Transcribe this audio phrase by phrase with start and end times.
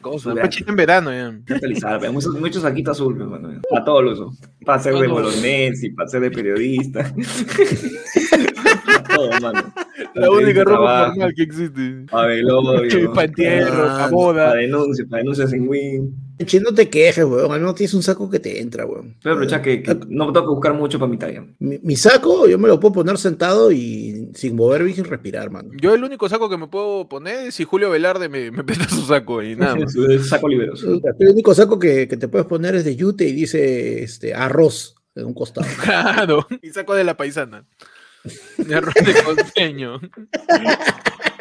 [0.00, 0.32] Cosa,
[0.66, 1.54] en verano ya.
[1.54, 4.32] Actualizada, pero mucho, mucho saquito azul, pues, mano, para todo lo uso.
[4.64, 7.12] Para ser de bolonés y para ser de periodista.
[8.84, 9.72] Para todo, mano.
[10.14, 12.06] La Para única ropa formal que existe.
[12.10, 13.12] Para velorio.
[13.14, 14.54] Pa' entierro, pa' para boda.
[14.54, 16.14] denuncias, para denuncias en Win.
[16.38, 17.52] No te quejes, weón.
[17.52, 19.16] Al menos tienes un saco que te entra, weón.
[19.22, 21.44] Voy a aprovechar que, que no tengo que buscar mucho para mi talla.
[21.58, 25.50] Mi, mi saco, yo me lo puedo poner sentado y sin moverme y sin respirar,
[25.50, 25.70] mano.
[25.80, 28.88] Yo el único saco que me puedo poner es si Julio Velarde me, me presta
[28.88, 29.94] su saco y nada más.
[30.28, 31.00] Saco liberoso.
[31.18, 34.96] El único saco que, que te puedes poner es de yute y dice este, arroz
[35.14, 35.66] en un costado.
[35.82, 36.46] Claro.
[36.62, 37.64] Y saco de la paisana.
[38.56, 40.00] De arroz de costeño.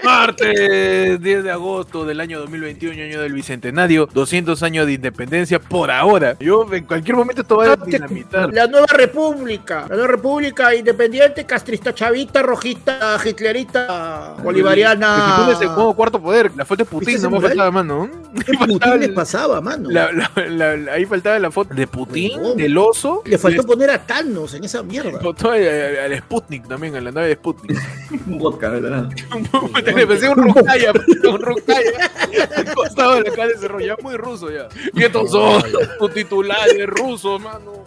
[0.04, 5.92] Martes 10 de agosto del año 2021, año del bicentenario, 200 años de independencia por
[5.92, 6.36] ahora.
[6.40, 8.54] Yo en cualquier momento esto va a dinamitar.
[8.54, 15.16] La nueva república, la nueva república independiente, castrista, chavita, rojita, hitlerita, bolivariana.
[15.16, 16.52] Que Putin es el nuevo cuarto poder.
[16.56, 18.10] La foto de Putin ¿Viste no me faltaba, mano.
[18.46, 19.90] ¿Qué Putin le pasaba, mano?
[19.90, 23.22] La- la- la- la- ahí faltaba la foto de Putin, del oso.
[23.26, 25.20] Le faltó poner a Thanos en esa mierda.
[25.20, 27.80] Faltó al, al Sputnik también, a la nave de Sputnik.
[28.28, 28.82] Un vodka, de
[29.96, 30.92] Me parecía un Rucaya,
[31.30, 32.12] un Rucaya.
[32.56, 33.68] Al costado de la calle se
[34.02, 34.68] muy ruso ya.
[34.94, 35.64] Y estos son
[36.00, 37.84] tus titulares rusos, mano.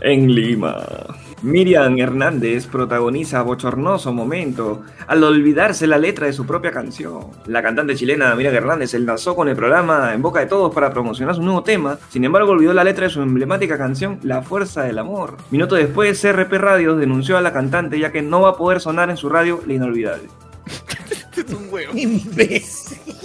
[0.00, 0.84] En Lima.
[1.42, 7.28] Miriam Hernández protagoniza bochornoso momento al olvidarse la letra de su propia canción.
[7.46, 10.92] La cantante chilena Miriam Hernández se enlazó con el programa en boca de todos para
[10.92, 14.82] promocionar su nuevo tema, sin embargo olvidó la letra de su emblemática canción La Fuerza
[14.82, 15.36] del Amor.
[15.50, 19.08] Minutos después, CRP Radios denunció a la cantante ya que no va a poder sonar
[19.10, 20.28] en su radio La Inolvidable.
[21.10, 21.92] Este es un huevo.
[21.96, 22.98] Imbécil.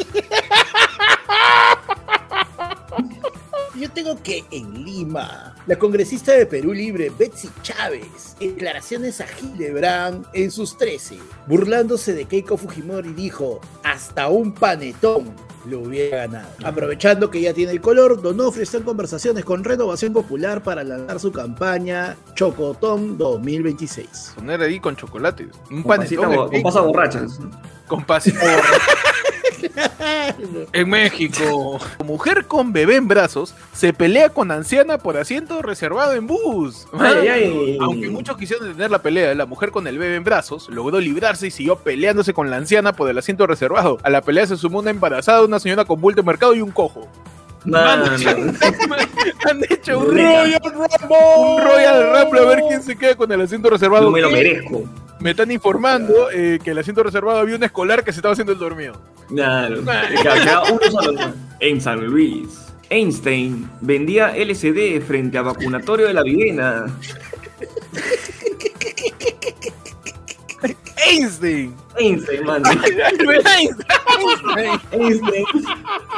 [3.75, 9.25] Yo tengo que en Lima, la congresista de Perú Libre, Betsy Chávez, en declaraciones a
[9.41, 15.33] Hildebrand en sus 13, burlándose de Keiko Fujimori, dijo: Hasta un panetón
[15.65, 16.47] lo hubiera ganado.
[16.63, 21.19] Aprovechando que ya tiene el color, Donofrio está en conversaciones con Renovación Popular para lanzar
[21.19, 24.33] su campaña Chocotón 2026.
[24.35, 25.47] Poner ahí con chocolates.
[25.71, 27.39] Un Con pasita con pasas borrachas.
[27.87, 28.39] Con pasita
[30.73, 36.27] En México, mujer con bebé en brazos se pelea con anciana por asiento reservado en
[36.27, 36.87] bus.
[36.93, 37.77] Ay, ay.
[37.81, 41.47] Aunque muchos quisieron detener la pelea, la mujer con el bebé en brazos logró librarse
[41.47, 43.97] y siguió peleándose con la anciana por el asiento reservado.
[44.03, 46.71] A la pelea se sumó una embarazada, una señora con bulto de mercado y un
[46.71, 47.07] cojo.
[47.65, 48.05] Mano.
[48.05, 53.69] Han hecho un Royal un Royal Rumble a ver quién se queda con el asiento
[53.69, 54.05] reservado.
[54.05, 54.83] Yo me lo merezco.
[55.19, 58.53] Me están informando eh, que el asiento reservado había un escolar que se estaba haciendo
[58.53, 58.99] el dormido.
[59.27, 59.81] Claro.
[59.81, 61.33] ¿no?
[61.59, 66.85] En San Luis, Einstein vendía LCD frente a vacunatorio de la Videna.
[71.07, 71.73] Einstein.
[71.97, 72.65] Einstein, mano.
[72.69, 73.69] Einstein.
[74.91, 75.45] Einstein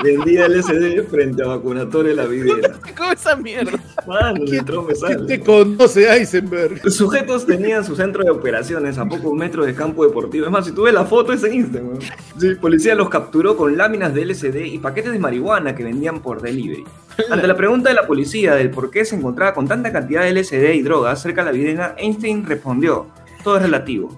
[0.03, 2.69] vendía LCD frente a vacunatorio de la Videna.
[2.97, 3.71] ¿Cómo esa mierda?
[4.07, 6.81] Mano, ¿Quién- ¿Quién te conoce, Eisenberg?
[6.83, 10.45] Los sujetos tenían su centro de operaciones a pocos metros de campo deportivo.
[10.45, 11.89] Es más, si tú ves la foto, es en Instagram.
[11.89, 12.01] weón.
[12.39, 16.41] Sí, policía los capturó con láminas de LCD y paquetes de marihuana que vendían por
[16.41, 16.83] delivery.
[17.31, 20.29] Ante la pregunta de la policía del por qué se encontraba con tanta cantidad de
[20.29, 23.07] LCD y drogas cerca de la videna, Einstein respondió:
[23.47, 24.09] Todo es relativo.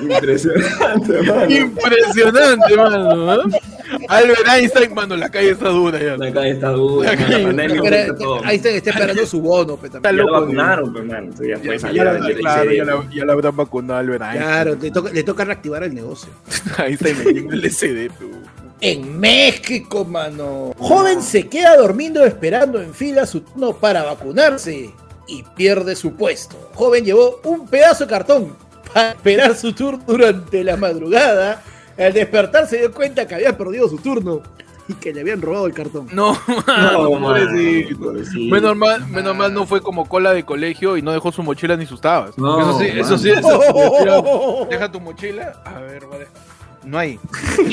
[0.00, 1.50] Impresionante, mano.
[1.50, 3.42] Impresionante, mano.
[3.42, 3.60] ¿eh?
[4.08, 6.16] Albert Einstein, mano, la calle está dura ya.
[6.16, 8.44] La calle está dura, La la, calle- pandemia Espera, afecta todo.
[8.44, 10.26] Einstein está esperando su bono, pe, Está también.
[10.26, 11.24] Ya lo vacunaron, pues, man.
[11.24, 13.94] Entonces ya Ya, ya salir a la- vender claro, ya la, ya la habrán vacunado
[13.94, 14.42] a Albert Einstein.
[14.44, 16.28] Claro, le toca, le toca reactivar el negocio.
[16.78, 18.33] Einstein metiendo el LCD, pero-
[18.80, 20.72] En México, mano.
[20.78, 24.92] Joven se queda durmiendo esperando en fila su turno para vacunarse
[25.26, 26.56] y pierde su puesto.
[26.74, 28.56] Joven llevó un pedazo de cartón
[28.92, 31.62] para esperar su turno durante la madrugada.
[31.96, 34.42] Al despertar se dio cuenta que había perdido su turno
[34.86, 36.08] y que le habían robado el cartón.
[36.12, 37.98] No, No, mano, mano, pobrecito.
[38.00, 38.54] pobrecito.
[38.54, 41.76] Menos mal, menos mal no fue como cola de colegio y no dejó su mochila
[41.76, 42.36] ni sus tabas.
[42.36, 45.62] No, eso sí, eso sí, eso sí, decía, Deja tu mochila.
[45.64, 46.53] A ver, dejar.
[46.84, 47.18] No hay.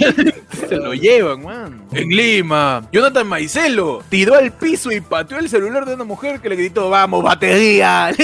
[0.70, 1.82] Se lo llevan, man.
[1.92, 6.50] En Lima, Jonathan Maicelo tiró al piso y pateó el celular de una mujer que
[6.50, 8.12] le gritó, vamos, batería.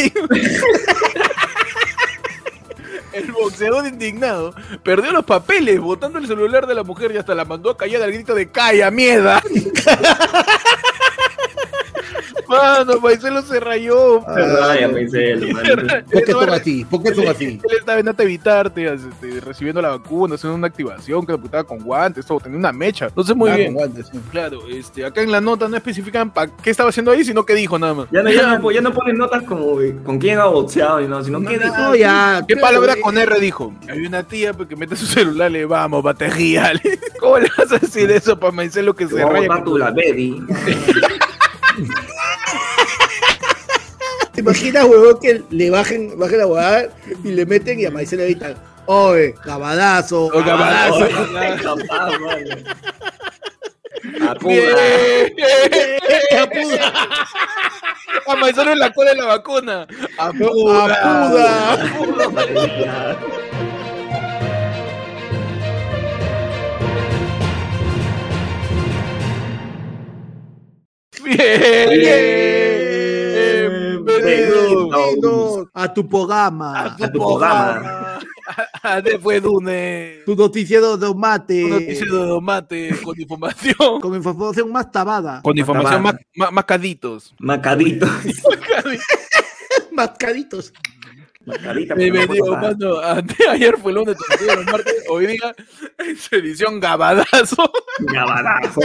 [3.13, 4.53] El boxeador indignado
[4.83, 8.03] perdió los papeles botando el celular de la mujer y hasta la mandó a callar
[8.03, 9.41] al grito de calla, mierda.
[12.49, 14.21] Mano, Maicelo se rayó.
[14.33, 16.03] Se raya, Maicelo, mano.
[16.11, 16.85] ¿Por qué son así?
[16.85, 17.45] ¿Por qué son así?
[17.63, 22.25] Él estaba en Evitarte, este, recibiendo la vacuna, haciendo una activación que estaba con guantes,
[22.25, 23.07] todo, tenía una mecha.
[23.07, 23.67] Entonces, muy Ah, bien.
[23.73, 24.19] con guantes, sí.
[24.31, 27.53] Claro, este, acá en la nota no especifican para qué estaba haciendo ahí, sino qué
[27.53, 28.07] dijo nada más.
[28.11, 31.23] Ya no, ya, no, ya no ponen notas como con quién ha boxeado, y no,
[31.23, 31.77] sino qué dijo.
[31.77, 32.43] No, ya.
[32.47, 33.73] ¿Qué claro, palabra eh, con R dijo?
[33.89, 36.73] Hay una tía pues, que mete su celular, le vamos, batería.
[36.83, 39.63] le- ¿Cómo le vas a decir eso para Maicelo que Te se raya?
[39.63, 40.41] tu la baby.
[44.37, 46.89] ¿Te imaginas, huevón, que le bajen, bajen la huevada
[47.23, 48.53] y le meten y a Maicelo le gritan,
[48.85, 51.07] oye, cabadazo, O cabadazo.
[51.07, 52.63] Bien.
[54.29, 54.77] Apuda.
[56.43, 56.93] Apuda.
[58.27, 59.87] A en la cola de la vacuna.
[60.19, 61.25] Apuda.
[61.25, 61.97] Apuda.
[71.23, 71.89] Bien.
[71.89, 72.66] Bienvenido.
[74.97, 78.19] Bienvenidos a tu programa, A tu A tu programa.
[79.03, 80.19] Después Dune.
[80.25, 83.75] tu noticiero de mate, Un noticiero de tomate con información.
[84.01, 86.25] con información más tabada, Con información más, Tabada.
[86.35, 87.35] más, más caditos.
[87.39, 88.07] Macadito.
[89.91, 90.73] mascaditos.
[91.45, 91.95] Macadita.
[91.95, 92.97] Bienvenido, mano.
[93.51, 95.55] Ayer fue lunes, tercero, martes, hoy día
[95.99, 97.71] es edición Gabadazo.
[97.99, 98.81] Gabadazo.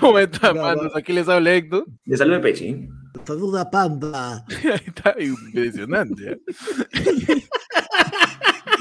[0.00, 0.92] ¿Cómo están, Gaba- manos?
[0.96, 1.86] Aquí les habla Héctor.
[2.04, 2.88] De salud de Pechi.
[3.24, 4.44] Saluda panda.
[4.48, 6.32] Ahí está impresionante.
[6.32, 6.40] ¿eh?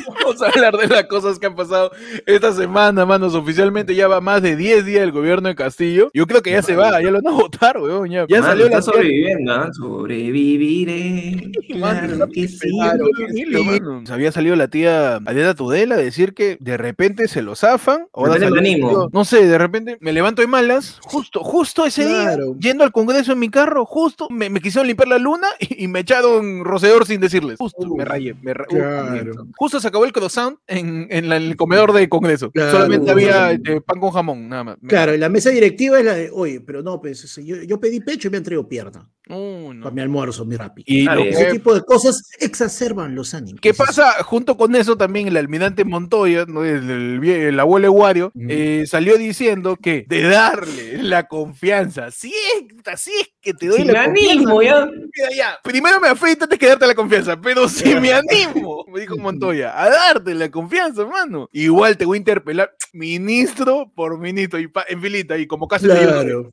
[0.23, 1.91] Vamos a hablar de las cosas que han pasado
[2.25, 3.33] esta semana, manos.
[3.35, 6.09] Oficialmente ya va más de 10 días el gobierno de Castillo.
[6.13, 8.09] Yo creo que ya se va, ya lo van a votar, weón.
[8.09, 9.69] Ya, salió está la sobreviviendo, ¿ah?
[9.73, 11.51] Sobreviviré.
[11.75, 12.69] Claro que sí.
[12.79, 14.03] Claro.
[14.09, 18.07] Había salido la tía Adela Tudela a decir que de repente se lo zafan.
[18.13, 19.09] Ahora salió-.
[19.11, 20.99] No sé, de repente me levanto de malas.
[21.03, 22.45] Justo, justo ese Claro.
[22.53, 25.83] día, yendo al congreso en mi carro, justo me, me quisieron limpiar la luna y,
[25.83, 27.57] y me echaron rocedor sin decirles.
[27.59, 28.35] Justo, me rayé.
[28.41, 29.31] Me ra- Claro.
[29.33, 32.51] Uf, Justo se acabó el croissant en, en la- en el comedor de congreso.
[32.51, 32.71] Claro.
[32.71, 34.77] Solamente había este, pan con jamón, nada más.
[34.87, 37.99] Claro, y la mesa directiva es la de, oye, pero no, pues yo, yo pedí
[38.01, 39.83] pecho y me han traído pierna Uy, no.
[39.83, 40.83] para mi almuerzo, mi rapi.
[40.85, 41.07] Y.
[41.09, 43.59] Ese que- tipo de cosas exacerban los ánimos.
[43.61, 44.23] ¿Qué pasa?
[44.23, 46.63] Junto con eso también el almirante Montoya, ¿no?
[46.63, 52.29] el, el vie- el abuelo Eguario, eh, salió diciendo que de darle la confianza, si
[52.29, 54.89] es, así es que te doy Si la me confianza, animo, ya.
[55.35, 59.17] ya, primero me afeito antes que darte la confianza, pero si me animo, me dijo
[59.17, 64.67] Montoya, a darte la confianza, hermano, igual te voy a interpelar ministro por ministro y
[64.67, 66.51] pa- en filita y como casi Claro.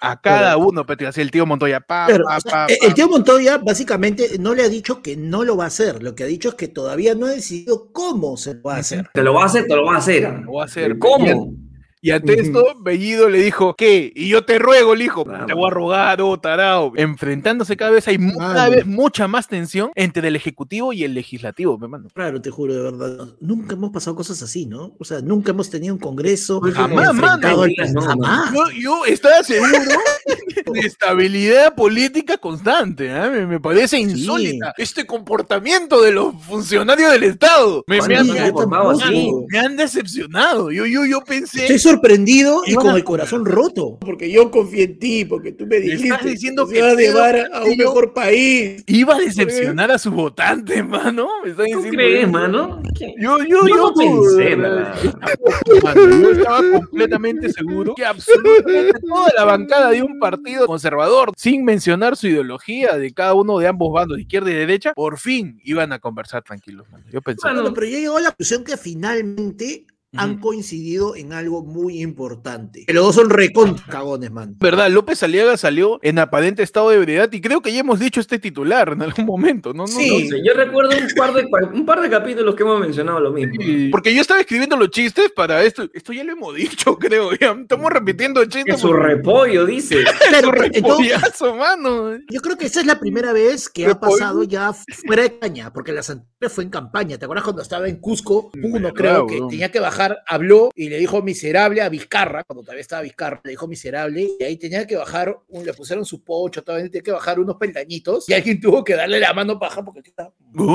[0.00, 2.78] a cada uno, pero así el tío Montoya, pa, Claro, pa, o sea, pa, el-
[2.78, 2.86] pa.
[2.86, 6.14] el tío Montoya básicamente no le ha dicho que no lo va a hacer, lo
[6.14, 9.08] que ha dicho es que todavía no ha decidido cómo se lo va a hacer.
[9.12, 10.22] Te lo va a hacer, te lo va a hacer.
[10.44, 10.84] Lo va a hacer.
[10.84, 11.52] ¿El ¿Cómo?
[12.00, 14.12] Y ante esto, Bellido le dijo, ¿qué?
[14.14, 16.92] Y yo te ruego, le dijo, te voy a rogar, oh, tarao.
[16.96, 21.76] Enfrentándose cada vez, hay cada vez mucha más tensión entre el Ejecutivo y el Legislativo,
[21.78, 22.08] mi hermano.
[22.14, 23.28] Claro, te juro, de verdad.
[23.40, 24.94] Nunca hemos pasado cosas así, ¿no?
[24.98, 28.00] O sea, nunca hemos tenido un congreso Jamás, enfrentado mano.
[28.00, 28.52] jamás.
[28.52, 29.72] Yo, yo estaba seguro
[30.72, 33.28] de estabilidad política constante, ¿ah?
[33.30, 37.84] me, me parece insólita este comportamiento de los funcionarios del Estado.
[37.86, 38.16] Me, me
[38.52, 39.14] ¿Cuándo han,
[39.48, 40.70] me han decepcionado.
[40.70, 41.62] Yo, yo, yo pensé...
[41.62, 43.98] Estoy sorprendido y con el corazón roto.
[44.00, 46.96] Porque yo confié en ti, porque tú me dijiste estás diciendo nos que ibas a
[46.96, 48.82] llevar a un mejor país.
[48.86, 51.28] Iba a decepcionar a su votante, mano.
[51.44, 52.32] Me ¿Tú diciendo crees, eso.
[52.32, 52.82] mano?
[53.18, 59.44] Yo, yo, Yo yo, no pensé, mano, yo estaba completamente seguro que absolutamente toda la
[59.44, 64.16] bancada de un partido conservador, sin mencionar su ideología de cada uno de ambos bandos,
[64.16, 67.04] de izquierda y derecha, por fin iban a conversar tranquilos, mano.
[67.10, 67.46] Yo pensé.
[67.46, 69.86] Mano, pero yo llego a la conclusión que finalmente
[70.16, 72.84] han coincidido en algo muy importante.
[72.86, 74.56] Que los dos son recontra cagones, man.
[74.58, 78.18] Verdad, López Aliaga salió en aparente estado de ebriedad y creo que ya hemos dicho
[78.20, 79.82] este titular en algún momento, ¿no?
[79.82, 80.24] no, Sí.
[80.24, 83.32] No sé, yo recuerdo un par, de, un par de capítulos que hemos mencionado lo
[83.32, 83.52] mismo.
[83.60, 85.88] Sí, Porque yo estaba escribiendo los chistes para esto.
[85.92, 87.30] Esto ya lo hemos dicho, creo.
[87.38, 88.80] Ya estamos repitiendo chistes.
[88.80, 90.04] su porque- repollo, dice.
[90.28, 92.18] Claro, su entonces, repollazo, mano.
[92.30, 94.12] yo creo que esa es la primera vez que ha Repollo.
[94.18, 97.18] pasado ya fuera de caña, porque la anteriores fue en campaña.
[97.18, 98.50] ¿Te acuerdas cuando estaba en Cusco?
[98.62, 102.80] Uno creo que tenía que bajar, habló y le dijo miserable a Vizcarra, cuando todavía
[102.82, 106.62] estaba Vizcarra, le dijo miserable, y ahí tenía que bajar, un- le pusieron su pocho,
[106.62, 109.84] todavía tenía que bajar unos peldañitos, y alguien tuvo que darle la mano para bajar
[109.84, 110.32] porque estaba-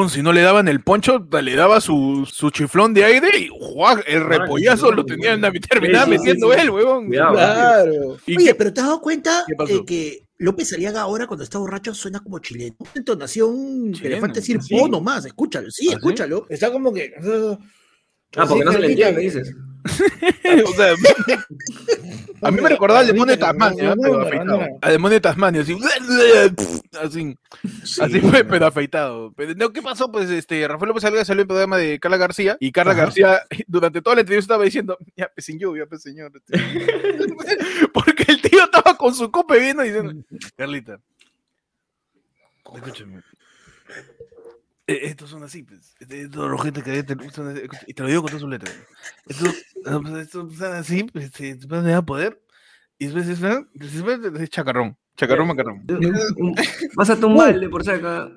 [0.10, 4.02] si no le daban el poncho, le daba su, su chiflón de aire y ¡juá!
[4.08, 6.62] el repollazo lo tenía en la terminaba Sí, sí, metiendo sí, sí.
[6.62, 6.72] él.
[6.72, 7.32] Cuidado.
[7.34, 8.18] Claro.
[8.26, 11.58] ¿Y Oye, qué- pero ¿te has dado cuenta eh, que López Aliaga ahora cuando está
[11.58, 12.76] borracho suena como chileno?
[12.80, 14.76] Una entonación que le falta decir ¿sí?
[14.78, 15.96] po nomás, escúchalo, sí, ¿Ah, sí?
[15.96, 16.46] escúchalo.
[16.50, 17.14] Está como que...
[18.36, 19.54] Ah, porque no se le entiende, dices.
[20.66, 20.94] o sea,
[22.42, 24.62] a mí me recordaba al demonio de Tasmania, pero afeitado.
[24.82, 25.78] Al demonio de Tasmania, así,
[27.02, 27.38] así,
[28.02, 29.34] así fue, pero afeitado.
[29.36, 30.12] Pero, no, ¿Qué pasó?
[30.12, 33.42] Pues este, Rafael López Aliaga salió en el programa de Carla García, y Carla García
[33.68, 36.32] durante toda la entrevista estaba diciendo, ya, pues sin lluvia, pues señor.
[37.94, 40.14] Porque el tío estaba con su copa vino diciendo,
[40.56, 41.00] Carlita,
[42.74, 43.22] escúchame.
[44.88, 45.96] Eh, estos son así, pues.
[46.00, 47.16] Estos los gente que te,
[47.88, 48.76] y te lo digo con todas sus letras.
[49.26, 49.56] Estos,
[50.20, 52.42] estos son así, pues, te van a poder.
[52.98, 53.40] Y después es,
[53.74, 54.98] después es chacarrón.
[55.16, 55.86] Chacarrón, macarrón.
[56.96, 58.32] Vas a tumbarle por saca.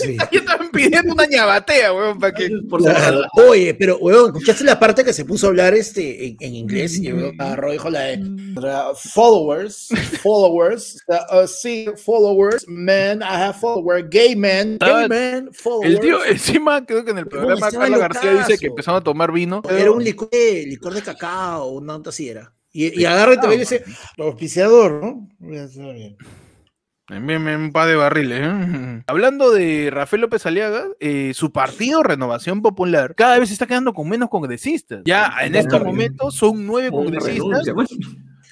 [0.00, 0.16] Sí.
[0.32, 2.48] Yo estaban pidiendo una ñabatea, weón, para que.
[2.68, 2.82] Por
[3.48, 6.98] Oye, pero, weón, ¿escuchaste la parte que se puso a hablar este en, en inglés?
[6.98, 8.20] Y weón, agarró dijo la de
[8.96, 9.88] followers,
[10.22, 15.94] followers, uh, sí, followers, men, I have followers, gay men, gay men, followers.
[15.94, 19.32] El tío, encima, creo que en el programa Carla García dice que empezaron a tomar
[19.32, 19.62] vino.
[19.68, 22.52] Era un licor, licor de cacao, una onda así era.
[22.72, 23.84] Y, y agarra y te y dice,
[24.18, 25.28] auspiciador, ¿no?
[27.08, 28.40] Envíenme un par de barriles.
[28.42, 29.02] ¿eh?
[29.06, 34.08] Hablando de Rafael López Aliaga, eh, su partido Renovación Popular cada vez está quedando con
[34.08, 35.02] menos congresistas.
[35.04, 37.64] Ya en estos momentos son nueve congresistas.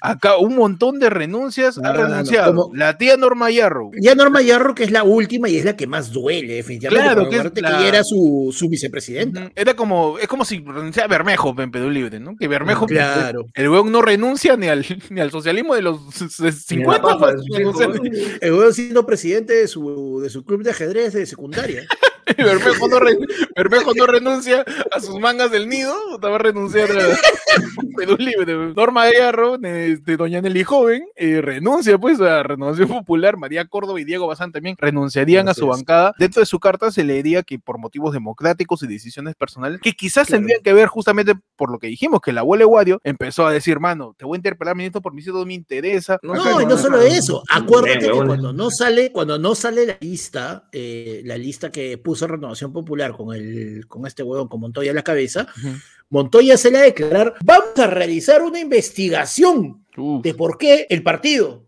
[0.01, 2.53] Acá un montón de renuncias ha renunciado.
[2.53, 2.75] Como...
[2.75, 3.91] La tía Norma Yarro.
[3.99, 7.03] Ya Norma Yarro, que es la última y es la que más duele, definitivamente.
[7.03, 9.51] Claro, que, es que ella era su, su vicepresidenta.
[9.55, 12.35] Era como, es como si renunciara Bermejo en Perú Libre, ¿no?
[12.35, 13.45] Que Bermejo, claro.
[13.53, 17.01] el weón no renuncia ni al, ni al socialismo de los 50.
[17.01, 17.33] Papa,
[18.41, 21.87] el weón siendo presidente de su, de su club de ajedrez de secundaria.
[22.37, 23.17] Bermejo no, re,
[23.55, 27.17] Bermejo no, renuncia a sus mangas del nido, estaba a renunciar a
[27.97, 28.73] Perú Libre.
[28.75, 34.05] Norma Yarro, este, doña Nelly Joven, eh, renuncia pues a Renovación Popular, María Córdoba y
[34.05, 36.13] Diego Bazán también renunciarían a su bancada.
[36.17, 40.27] Dentro de su carta se leería que por motivos democráticos y decisiones personales, que quizás
[40.27, 40.39] claro.
[40.39, 43.79] tendrían que ver justamente por lo que dijimos, que el abuelo Guadio empezó a decir,
[43.79, 46.19] mano, te voy a interpelar, ministro, por mí todo me interesa.
[46.23, 49.97] No, no, y no solo eso, acuérdate que cuando no sale, cuando no sale la
[49.99, 54.91] lista, eh, la lista que puso Renovación Popular con el con este huevón con Montoya
[54.91, 55.81] a la cabeza, uh -huh.
[56.09, 60.21] Montoya se le va a declarar, vamos a realizar una investigación uh.
[60.21, 61.65] de por qué el partido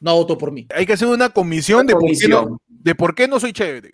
[0.00, 0.66] no votó por mí.
[0.74, 2.30] Hay que hacer una comisión, una de, comisión.
[2.30, 3.92] Por no, de, por qué no, soy chévere.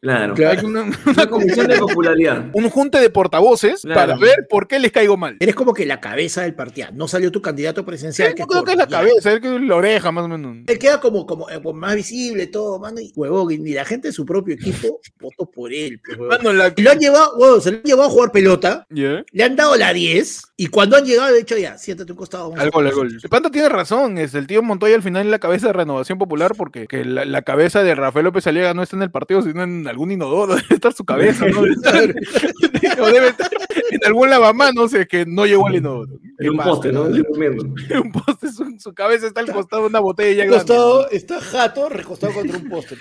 [0.00, 0.34] Claro.
[0.34, 0.58] claro.
[0.58, 2.46] Hay una, una, una, comisión de popularidad.
[2.54, 4.00] Un junte de portavoces claro.
[4.00, 5.36] para ver por qué les caigo mal.
[5.40, 6.88] Eres como que la cabeza del partido.
[6.94, 8.30] No salió tu candidato presidencial.
[8.30, 10.56] Sí, que creo que es la cabeza, es que es la oreja, más o menos.
[10.66, 13.00] Él queda como, como eh, más visible, todo, mano.
[13.00, 16.00] Y huevón, ni la gente de su propio equipo votó por él.
[16.02, 16.72] Pues, mano, la...
[16.74, 18.86] Lo han llevado, huevón, se lo han llevado a jugar pelota.
[18.90, 19.24] Yeah.
[19.32, 20.42] Le han dado la 10.
[20.56, 22.54] Y cuando han llegado, de hecho, ya, siéntate un costado.
[22.56, 23.18] Al gol, al gol.
[23.22, 24.16] El Panta tiene razón.
[24.16, 27.24] Es el tío Montoya al final en la cabeza de Renovación Popular porque que la,
[27.24, 30.54] la, cabeza de Rafael López Aliaga no está en el partido, sino en algún inodoro
[30.56, 31.62] debe estar su cabeza, ¿no?
[31.62, 31.94] Debe estar,
[33.00, 33.50] o debe estar
[33.90, 36.18] en algún lavamanos, es que no llegó al inodoro.
[36.38, 37.02] En un poste, ¿no?
[37.02, 40.48] un poste, su, su, cabeza está al costado de una botella.
[40.48, 41.16] Costado, grande.
[41.16, 42.96] Está jato recostado contra un poste.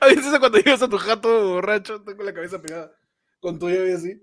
[0.00, 2.92] a veces cuando llegas a tu jato borracho, está con la cabeza pegada
[3.42, 4.22] con tu llave así.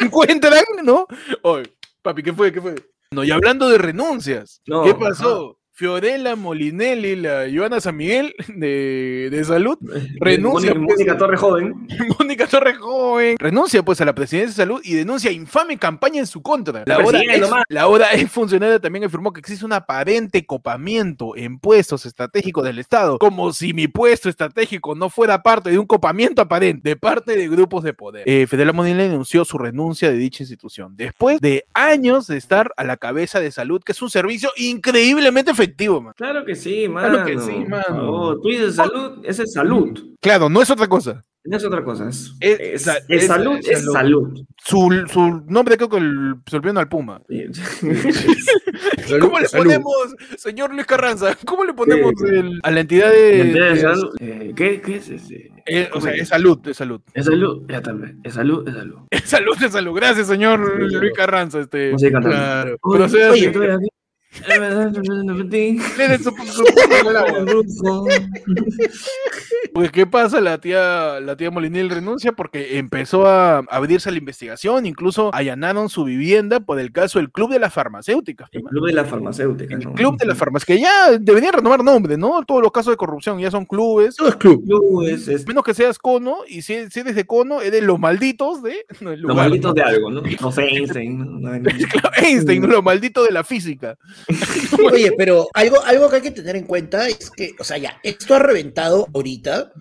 [0.00, 1.06] encuentran, ¿no?
[1.42, 1.70] Oye,
[2.02, 2.50] papi, ¿qué fue?
[2.50, 2.74] ¿Qué fue?
[3.12, 5.50] No, y hablando de renuncias, no, ¿qué pasó?
[5.50, 5.59] Ajá.
[5.80, 9.78] Fiorella Molinelli, la Joana San Miguel de, de Salud,
[10.20, 10.74] renuncia.
[10.74, 11.88] Mónica, Mónica Torre Joven.
[12.18, 13.36] Mónica Torre Joven.
[13.38, 16.82] Renuncia pues a la presidencia de Salud y denuncia infame campaña en su contra.
[16.84, 21.58] La hora, ex, la hora ex funcionaria también afirmó que existe un aparente copamiento en
[21.58, 26.42] puestos estratégicos del Estado, como si mi puesto estratégico no fuera parte de un copamiento
[26.42, 28.28] aparente de parte de grupos de poder.
[28.28, 32.84] Eh, Fiorella Molinelli denunció su renuncia de dicha institución después de años de estar a
[32.84, 36.14] la cabeza de Salud, que es un servicio increíblemente efectivo efectivo, man.
[36.16, 37.08] Claro que sí, mano.
[37.08, 38.10] Claro que sí, mano.
[38.10, 40.16] Oh, tú dices salud, esa es salud.
[40.20, 41.24] Claro, no es otra cosa.
[41.42, 44.44] No es otra cosa, es, es, es, es, es salud, es salud.
[44.62, 47.22] Su, su, nombre creo que el, se olvidó al Puma.
[49.20, 53.38] ¿Cómo le ponemos, señor Luis Carranza, cómo le ponemos sí, el, a la entidad de...
[53.38, 54.16] ¿La entidad de salud?
[54.20, 55.50] Eh, ¿qué, ¿Qué es ese?
[55.64, 57.00] Eh, o sea, es salud, es salud.
[57.14, 58.20] Es salud, ya también.
[58.22, 58.98] Es salud, es salud.
[59.10, 59.94] Es salud, es salud.
[59.94, 61.60] Gracias, señor Luis Carranza.
[61.60, 62.76] Este, sí, claro.
[62.82, 63.88] Oye, oye, oye,
[69.74, 70.40] pues, ¿qué pasa?
[70.40, 75.88] La tía, la tía Molinil renuncia porque empezó a abrirse a la investigación, incluso allanaron
[75.88, 78.48] su vivienda por el caso del Club de las Farmacéuticas.
[78.52, 79.80] El Club de las Farmacéuticas.
[79.80, 79.94] El ¿no?
[79.94, 82.44] Club de las Farmacéuticas, que ya deberían renovar nombre, ¿no?
[82.44, 84.14] Todos los casos de corrupción ya son clubes.
[84.14, 84.64] Todo es club.
[84.64, 85.44] Clubes, es...
[85.46, 88.86] Menos que seas cono, y si, si eres de cono, eres los malditos de.
[89.00, 90.22] No, los malditos de algo, ¿no?
[90.40, 91.42] No sé, Einstein.
[91.42, 91.52] ¿no?
[91.52, 93.98] Einstein, los malditos de la física.
[94.92, 97.98] Oye, pero algo, algo que hay que tener en cuenta es que, o sea, ya,
[98.02, 99.72] esto ha reventado ahorita,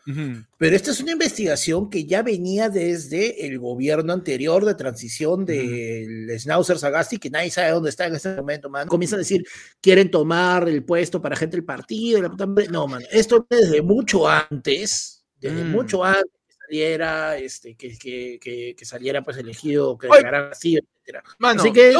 [0.57, 6.29] pero esta es una investigación que ya venía desde el gobierno anterior de transición del
[6.39, 8.87] Schnauzer Sagasti, que nadie sabe dónde está en este momento, man.
[8.87, 9.43] Comienzan a decir,
[9.81, 12.21] quieren tomar el puesto para gente del partido.
[12.21, 12.45] la puta.
[12.69, 15.71] No, man, esto desde mucho antes, desde Mm.
[15.71, 20.07] mucho antes que saliera, este, que, que, que, que saliera pues elegido, que
[20.51, 21.23] así, etcétera.
[21.39, 21.93] Mano, Así que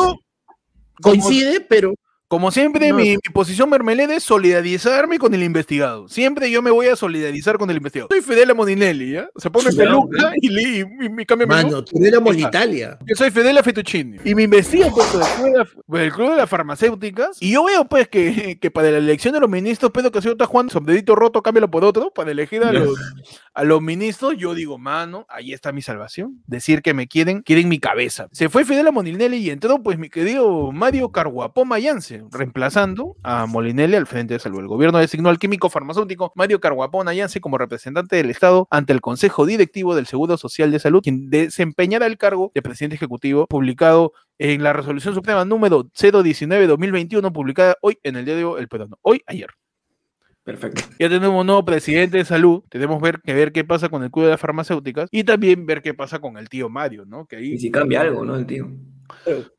[1.01, 1.93] coincide, pero
[2.29, 2.95] como siempre, No.
[2.97, 6.07] mi, mi posición mermelada es solidarizarme con el investigado.
[6.07, 8.07] Siempre yo me voy a solidarizar con el investigado.
[8.09, 9.29] Soy Fidel Moninelli, ¿ya?
[9.35, 11.47] Se pone peluca y, li- y, me cambia.
[11.47, 12.97] Mano, tú éramos Italia.
[13.05, 14.17] Yo soy Fidel Fettuccini.
[14.23, 17.37] Y me investigo por el club de, la- por el club de las farmacéuticas.
[17.41, 20.45] Y yo veo, pues, que, que para la elección de los ministros, Pedro Castillo está
[20.45, 22.95] jugando sombrerito roto, cámbialo por otro, para elegir a los,
[23.55, 24.35] a los ministros.
[24.37, 26.41] Yo digo, mano, ahí está mi salvación.
[26.45, 28.27] Decir que me quieren, quieren mi cabeza.
[28.31, 33.45] Se fue Fidel a Molinelli y entró, pues, mi querido Mario Carguapó Mayance, reemplazando a
[33.45, 34.59] Molinelli al frente de salud.
[34.59, 39.01] El gobierno designó al químico farmacéutico Mario Carguapó Mayance como representante del Estado ante el
[39.01, 44.13] Consejo Directivo del Seguro Social de Salud, quien desempeñará el cargo de presidente ejecutivo, publicado
[44.37, 48.97] en la resolución suprema número 019-2021, publicada hoy en el diario El Peruano.
[49.01, 49.49] Hoy, ayer.
[50.43, 50.81] Perfecto.
[50.97, 52.63] Ya tenemos un nuevo presidente de salud.
[52.69, 55.81] Tenemos ver, que ver qué pasa con el club de las farmacéuticas y también ver
[55.81, 57.25] qué pasa con el tío Mario, ¿no?
[57.25, 58.35] Que ahí, Y si cambia algo, ¿no?
[58.35, 58.67] El tío.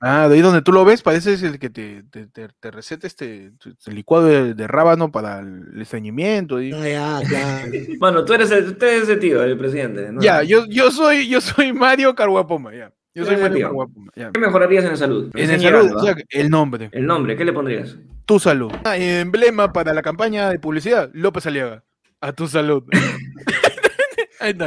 [0.01, 2.71] Ah, de ahí donde tú lo ves, parece es el que te, te, te- te
[2.71, 6.61] receta este, este licuado de, de rábano para el estreñimiento.
[6.63, 7.73] y- Ah, ya, claro.
[8.01, 10.11] Mano, tú eres, el, tú eres ese tío, el presidente.
[10.13, 10.21] ¿no?
[10.21, 12.93] Ya, yo, yo soy, yo soy Mario Carguapoma, ya.
[13.15, 13.67] Yo soy Mario tío.
[13.67, 14.31] Carguapoma, ya.
[14.33, 15.31] ¿Qué mejorarías en la salud?
[15.35, 17.97] En el Recién salud, llegando, o sea, el nombre, El nombre, ¿qué le pondrías?
[18.27, 18.71] tu salud.
[18.85, 21.83] Ah, emblema para la campaña de publicidad, López Aliaga.
[22.21, 22.85] A tu salud.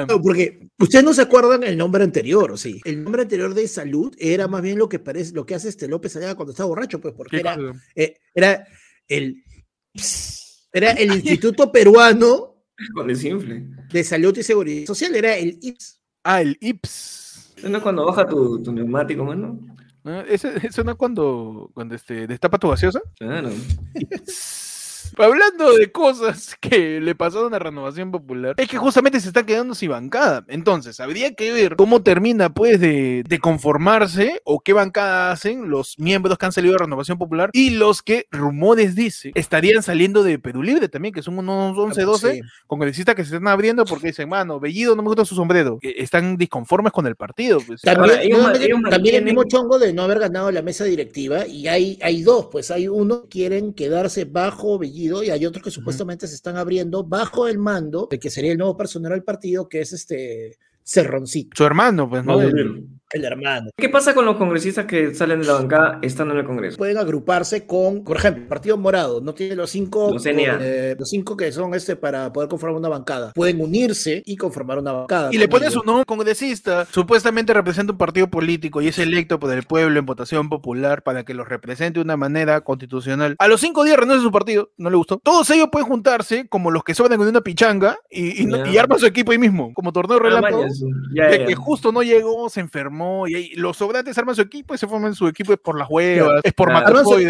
[0.08, 2.80] No, porque ustedes no se acuerdan el nombre anterior, ¿o sí?
[2.86, 5.88] El nombre anterior de salud era más bien lo que parece, lo que hace este
[5.88, 7.58] López allá cuando está borracho, pues, porque ¿Qué era,
[7.96, 8.68] eh, era
[9.08, 9.44] el
[10.74, 12.66] era el Instituto Peruano
[13.92, 16.00] de Salud y Seguridad Social, era el IPS.
[16.24, 17.54] Ah, el IPS.
[17.58, 19.60] ¿Eso no es cuando baja tu, tu neumático, mano?
[20.04, 20.22] ¿no?
[20.22, 23.02] Ese, eso no es cuando, cuando este, destapa tu gaseosa.
[23.18, 23.50] Claro.
[25.18, 29.76] Hablando de cosas que le pasaron a Renovación Popular, es que justamente se está quedando
[29.76, 30.46] sin bancada.
[30.48, 35.98] Entonces, habría que ver cómo termina, pues, de, de conformarse o qué bancada hacen los
[36.00, 40.40] miembros que han salido de Renovación Popular y los que, rumores dice, estarían saliendo de
[40.40, 42.42] Perú Libre también, que son unos 11, 12 Sí.
[42.68, 45.80] congresistas que se están abriendo porque dicen, mano, Bellido no me gusta su sombrero.
[45.82, 47.60] Están disconformes con el partido.
[47.66, 47.82] Pues.
[47.82, 50.52] También, Ahora, ellos no, ma- también- ellos también el mismo chongo de no haber ganado
[50.52, 54.93] la mesa directiva y hay, hay dos, pues hay uno que quieren quedarse bajo Bellido
[54.94, 58.58] y hay otros que supuestamente se están abriendo bajo el mando de que sería el
[58.58, 62.42] nuevo personal del partido, que es este Cerroncito, Su hermano, pues, ¿no?
[62.42, 62.88] El-.
[63.14, 63.70] El hermano.
[63.78, 66.78] ¿Qué pasa con los congresistas que salen de la bancada estando en el Congreso?
[66.78, 71.10] Pueden agruparse con, por ejemplo, el Partido Morado, no tiene los cinco, Los eh, los
[71.10, 73.32] cinco que son este para poder conformar una bancada.
[73.36, 75.30] Pueden unirse y conformar una bancada.
[75.32, 75.74] Y le con pone ellos.
[75.76, 80.06] su nombre congresista, supuestamente representa un partido político y es electo por el pueblo en
[80.06, 83.36] votación popular para que los represente de una manera constitucional.
[83.38, 85.20] A los cinco días renuncia a su partido, no le gustó.
[85.20, 88.82] Todos ellos pueden juntarse como los que sobran en una pichanga y, y, Ya.
[88.82, 90.66] arman su equipo ahí mismo, como torneo Ah, relámpago.
[91.16, 91.46] Ya, de ya.
[91.46, 94.88] que justo no llegó, se enfermó y ahí los sobrantes arman su equipo y se
[94.88, 96.86] forman su equipo es por las huevas, es por Claro.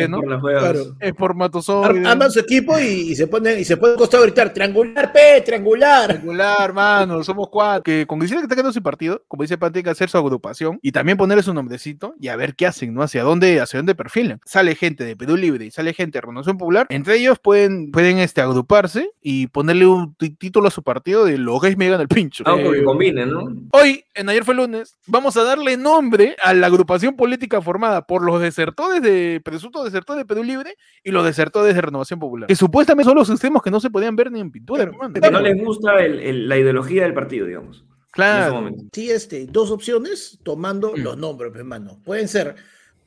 [0.09, 0.21] ¿no?
[0.21, 0.39] Por.
[0.51, 0.79] Claro.
[0.99, 2.07] Es por Ar- matozoide.
[2.07, 5.41] Arman su equipo y, y se ponen y se pueden costado a gritar triangular, P,
[5.45, 6.07] triangular.
[6.09, 7.83] Triangular, mano, somos cuatro.
[7.83, 10.91] Que congresista que está quedando sin partido, como dice hay que hacer su agrupación y
[10.91, 13.01] también ponerle su nombrecito y a ver qué hacen, ¿no?
[13.03, 14.39] Hacia dónde, hacia dónde perfilan.
[14.45, 16.87] Sale gente de Perú Libre y sale gente de Renovación Popular.
[16.89, 21.59] Entre ellos pueden, pueden este, agruparse y ponerle un título a su partido de los
[21.61, 22.43] gays me llegan al pincho.
[22.45, 23.45] Algo Eh, que combine, ¿no?
[23.71, 28.23] Hoy, en ayer fue lunes, vamos a darle nombre a la agrupación política formada por
[28.23, 32.47] los desertores de presuntos desertores de Perú Libre y los desertores de Renovación Popular.
[32.47, 35.13] Que supuestamente son los extremos que no se podían ver ni en pintura, Claro, hermano.
[35.21, 37.77] Que no les gusta el- el- la ideología del partido, digamos.
[37.77, 38.53] En ese Claro.
[38.53, 38.83] momento.
[38.93, 40.99] Sí, este, dos opciones tomando Mm.
[41.01, 41.99] los nombres, hermano.
[42.03, 42.55] Pueden ser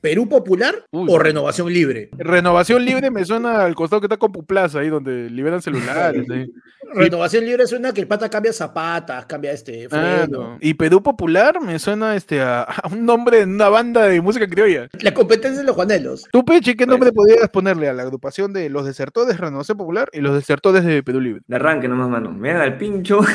[0.07, 1.09] Perú Popular Uy.
[1.11, 2.11] o Renovación Libre.
[2.17, 6.25] Renovación libre me suena al costado que está con Puplaza, ahí donde liberan celulares.
[6.95, 10.57] Renovación Libre suena que el pata cambia zapatas, cambia este Ah, no.
[10.61, 14.47] Y Perú Popular me suena este, a, a un nombre de una banda de música
[14.47, 14.89] criolla.
[15.01, 16.29] La competencia de los Juanelos.
[16.31, 16.89] Tú, Peche, ¿qué Pues.
[16.89, 20.85] nombre podrías ponerle a la agrupación de los desertores de Renovación Popular y los desertores
[20.85, 21.43] de Perú Libre?
[21.49, 22.31] De arranque nomás, mano.
[22.31, 23.19] Me dan al pincho.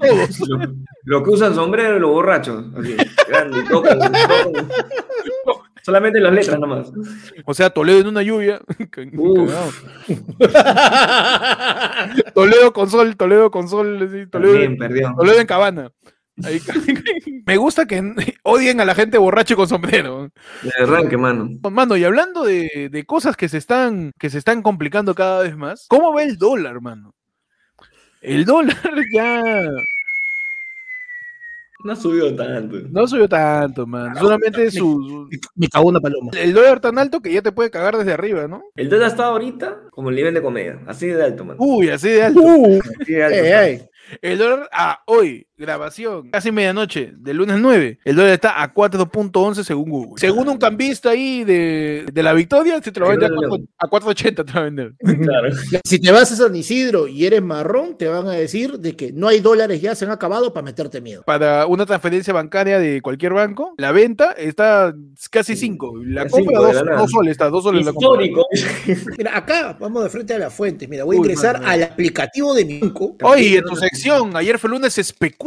[0.00, 0.58] Lo,
[1.04, 2.64] lo que usan sombrero y los borrachos.
[2.78, 2.94] Así,
[3.26, 4.68] grande, tocan, tocan.
[5.82, 6.92] Solamente las letras nomás.
[7.44, 8.60] O sea, Toledo en una lluvia.
[12.34, 15.14] Toledo con sol, Toledo con sol, sí, Toledo, También perdió.
[15.16, 15.90] Toledo en cabana.
[16.44, 16.60] Ahí-
[17.46, 18.02] Me gusta que
[18.44, 20.30] odien a la gente borracho y con sombrero.
[20.62, 21.48] De arranque, mano.
[21.70, 25.56] Mano, y hablando de, de cosas que se están que se están complicando cada vez
[25.56, 27.14] más, ¿cómo va el dólar, mano?
[28.20, 28.76] El dólar
[29.12, 29.42] ya
[31.84, 32.76] No ha subido tanto.
[32.90, 34.14] no subió tanto, man.
[34.16, 36.30] Solamente su, Me cagó una paloma.
[36.38, 38.62] el dólar tan alto que ya te puede cagar desde arriba, ¿no?
[38.76, 40.80] El dólar está ahorita como el nivel de comedia.
[40.86, 41.56] Así de alto, mano.
[41.62, 42.40] Uy, así de alto.
[42.42, 43.36] Uh, Así de alto.
[43.38, 43.86] ey, ey.
[44.22, 47.98] El dólar a hoy, grabación, casi medianoche, del lunes 9.
[48.04, 50.12] El dólar está a 4.11 según Google.
[50.16, 53.32] Según un cambista ahí de, de la Victoria, se te lo va a vender
[53.78, 54.94] a 4 a 4.80 te va a vender.
[55.20, 55.48] Claro.
[55.84, 59.12] Si te vas a San Isidro y eres marrón, te van a decir de que
[59.12, 61.22] no hay dólares ya, se han acabado para meterte miedo.
[61.26, 64.94] Para una transferencia bancaria de cualquier banco, la venta está
[65.30, 65.92] casi 5.
[66.04, 67.08] La compra cinco de la 2 nada.
[67.08, 68.24] soles, está 2 soles la compra.
[68.24, 68.46] Histórico.
[69.18, 70.88] Mira, acá vamos de frente a las fuentes.
[70.88, 73.16] Mira, voy a Uy, ingresar al aplicativo de mi banco.
[73.22, 75.00] Oye, en tu sección, ayer fue lunes, se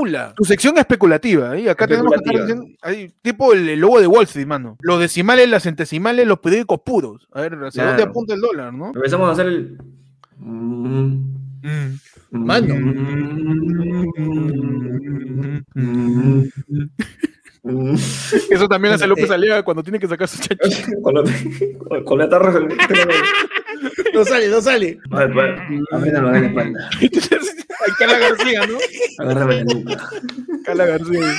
[0.05, 0.33] especula.
[0.35, 1.69] Tu sección especulativa, ¿eh?
[1.69, 4.77] Acá tenemos que estar diciendo, ahí, tipo el, el logo de Wall Street, mano.
[4.81, 7.27] Los decimales, las centesimales, los periódicos puros.
[7.33, 8.91] A ver, ¿hacia dónde apunta el dólar, no?
[8.93, 9.77] Empezamos a hacer el.
[10.39, 11.33] Mm.
[12.31, 12.75] Mano.
[15.75, 16.49] Mm.
[17.65, 17.93] Mm.
[18.49, 19.33] Eso también hace López Eh.
[19.33, 20.83] Aliaga cuando tiene que sacar su chachi.
[21.01, 21.23] Con la-
[21.87, 22.53] con- con la tarra.
[24.13, 24.99] No sale, no sale.
[25.11, 26.89] A ver, de la espalda.
[27.85, 28.77] Ay, Carla García, ¿no?
[29.19, 30.09] Agárrame la nuca.
[30.65, 31.33] Carla García.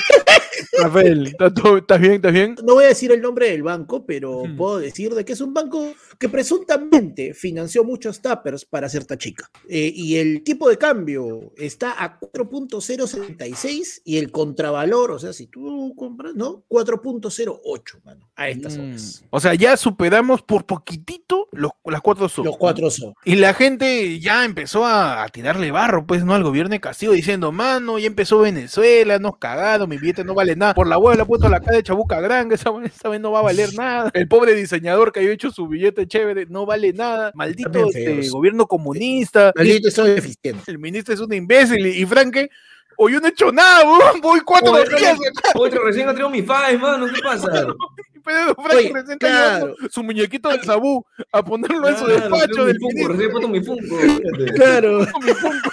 [0.80, 2.12] Rafael, ¿estás bien?
[2.14, 2.56] ¿Estás bien?
[2.64, 4.56] No voy a decir el nombre del banco, pero Hmm.
[4.56, 9.48] puedo decir de que es un banco que presuntamente financió muchos tappers para cierta chica.
[9.68, 15.46] Eh, y el tipo de cambio está a 4.076 y el contravalor, o sea, si
[15.46, 16.64] tú compras, ¿no?
[16.68, 18.80] 4.08, mano, a estas Mm.
[18.80, 19.24] horas.
[19.30, 22.44] O sea, ya superamos por poquitito los, las cuatro son.
[22.46, 23.14] Los cuatro son.
[23.24, 26.33] Y la gente ya empezó a, a tirarle barro, pues, ¿no?
[26.34, 30.56] Al gobierno de Castillo diciendo, mano, ya empezó Venezuela, nos cagaron, mi billete no vale
[30.56, 30.74] nada.
[30.74, 33.30] Por la hueá le ha puesto la cara de Chabuca Grande, esa, esa vez no
[33.30, 34.10] va a valer nada.
[34.12, 37.30] El pobre diseñador que había hecho su billete chévere no vale nada.
[37.34, 39.52] Maldito este, gobierno comunista.
[39.54, 40.70] Maldito soy eficiente.
[40.70, 41.86] El ministro es un imbécil.
[41.86, 42.50] Y, y Franke,
[42.96, 45.18] hoy yo no he hecho nada, weón, voy cuatro Oye, días.
[45.54, 47.06] Oye, recién ha traído mi Five, mano.
[47.12, 47.66] ¿Qué pasa?
[48.24, 49.74] Pero Franke Oye, está claro.
[49.90, 53.12] su muñequito del sabú a ponerlo en su Claro, despacho del mi Funko, ministro.
[53.12, 54.54] Recién he puesto mi Funko.
[54.54, 54.98] Claro.
[55.22, 55.70] Mi Funko.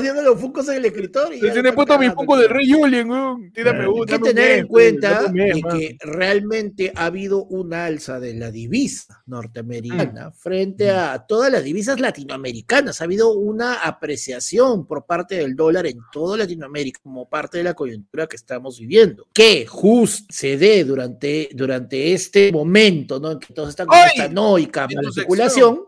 [0.00, 1.42] Pasando los funcos en el escritorio.
[1.62, 2.36] lo he puesto mi cagando.
[2.36, 3.52] del Rey Julien, weón.
[3.56, 9.30] Hay que tener en cuenta que realmente ha habido una alza de la divisa Mm.
[9.30, 13.00] norteamericana frente a todas las divisas latinoamericanas.
[13.00, 17.74] Ha habido una apreciación por parte del dólar en toda Latinoamérica como parte de la
[17.74, 19.26] coyuntura que estamos viviendo.
[19.32, 23.32] Que justo se dé durante, durante este momento, ¿no?
[23.32, 25.80] En que todos están con esta noica especulación.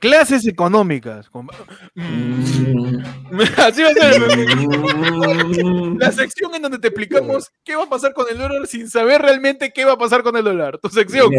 [0.00, 1.28] Clases económicas.
[1.28, 1.48] con-
[1.94, 2.98] Mm.
[3.56, 4.22] Así va a ser.
[5.98, 9.20] La sección en donde te explicamos qué va a pasar con el dólar sin saber
[9.22, 10.78] realmente qué va a pasar con el dólar.
[10.78, 11.30] Tu sección.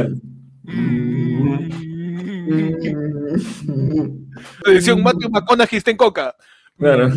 [4.63, 6.35] Tu sección Matthew McConaughey está en coca.
[6.77, 7.09] Claro.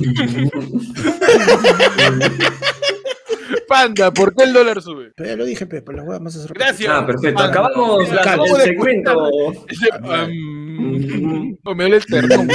[3.68, 5.12] Panda, ¿por qué el dólar sube?
[5.16, 6.90] Pero ya lo dije, Pepe, las huevas más Gracias.
[6.92, 7.34] Ah, perfecto.
[7.36, 7.50] Panda.
[7.50, 9.28] Acabamos la- el segmento.
[9.28, 10.61] Um,
[11.64, 12.46] oh, me duele el terno.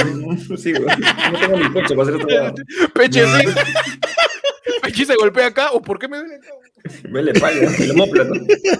[0.56, 0.96] Sí, güey.
[1.32, 2.64] No tengo ni coche para hacer otra cosa.
[2.94, 3.46] Peche, sí.
[4.82, 5.70] Peche se golpea acá.
[5.72, 6.48] ¿O por qué me duele acá?
[7.10, 8.32] Vele el homóplato.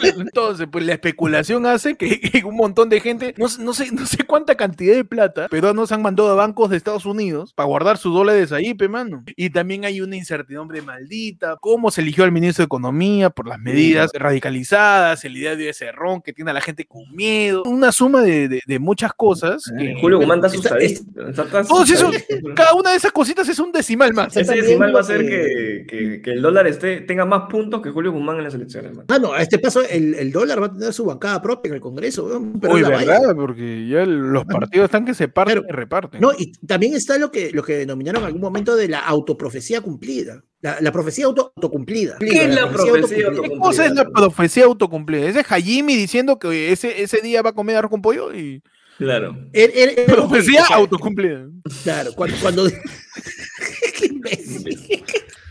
[0.03, 3.91] Entonces, pues la especulación hace que, que un montón de gente, no, sé- no sé,
[3.93, 7.67] no sé cuánta cantidad de plata, peruanos han mandado a bancos de Estados Unidos para
[7.67, 9.25] guardar sus dólares ahí, pe mano.
[9.37, 11.57] Y también hay una incertidumbre maldita.
[11.61, 15.93] ¿Cómo se eligió al ministro de Economía por las medidas radicalizadas, el idea de ese
[15.93, 17.63] ron que tiene a la gente con miedo?
[17.65, 19.65] Una suma de, de- de muchas cosas.
[19.79, 21.03] que- Julio Guzmán esos- asustadito.
[22.55, 24.37] cada una de esas cositas es un decimal más.
[24.37, 28.13] Ese decimal va a hacer que, que el dólar esté, tenga más puntos que Julio
[28.13, 28.95] Guzmán en las elecciones.
[28.97, 29.07] man.
[29.09, 31.75] Ah, no, a este paso el, el dólar va a tener su bancada propia en
[31.77, 32.29] el Congreso.
[32.61, 32.99] pero Uy, valla.
[32.99, 33.35] ¿verdad?
[33.37, 36.21] Porque ya el- los partidos están que se parten Pero- y reparten.
[36.21, 39.81] No, y también está lo que, lo que denominaron en algún momento de la autoprofecía
[39.81, 40.43] cumplida.
[40.61, 42.17] La, la profecía auto, autocumplida.
[42.19, 43.61] ¿Qué es la profecía ¿Qué autocumplida?
[43.63, 45.27] cosa es la profecía autocumplida?
[45.29, 48.63] Ese es Hajimi diciendo que ese, ese día va a comer arroz con pollo y
[48.99, 49.37] Claro.
[50.09, 51.47] Profecía autocumplida.
[51.85, 52.37] Claro, cuando...
[52.43, 52.65] cuando...
[53.99, 54.77] Qué imbécil.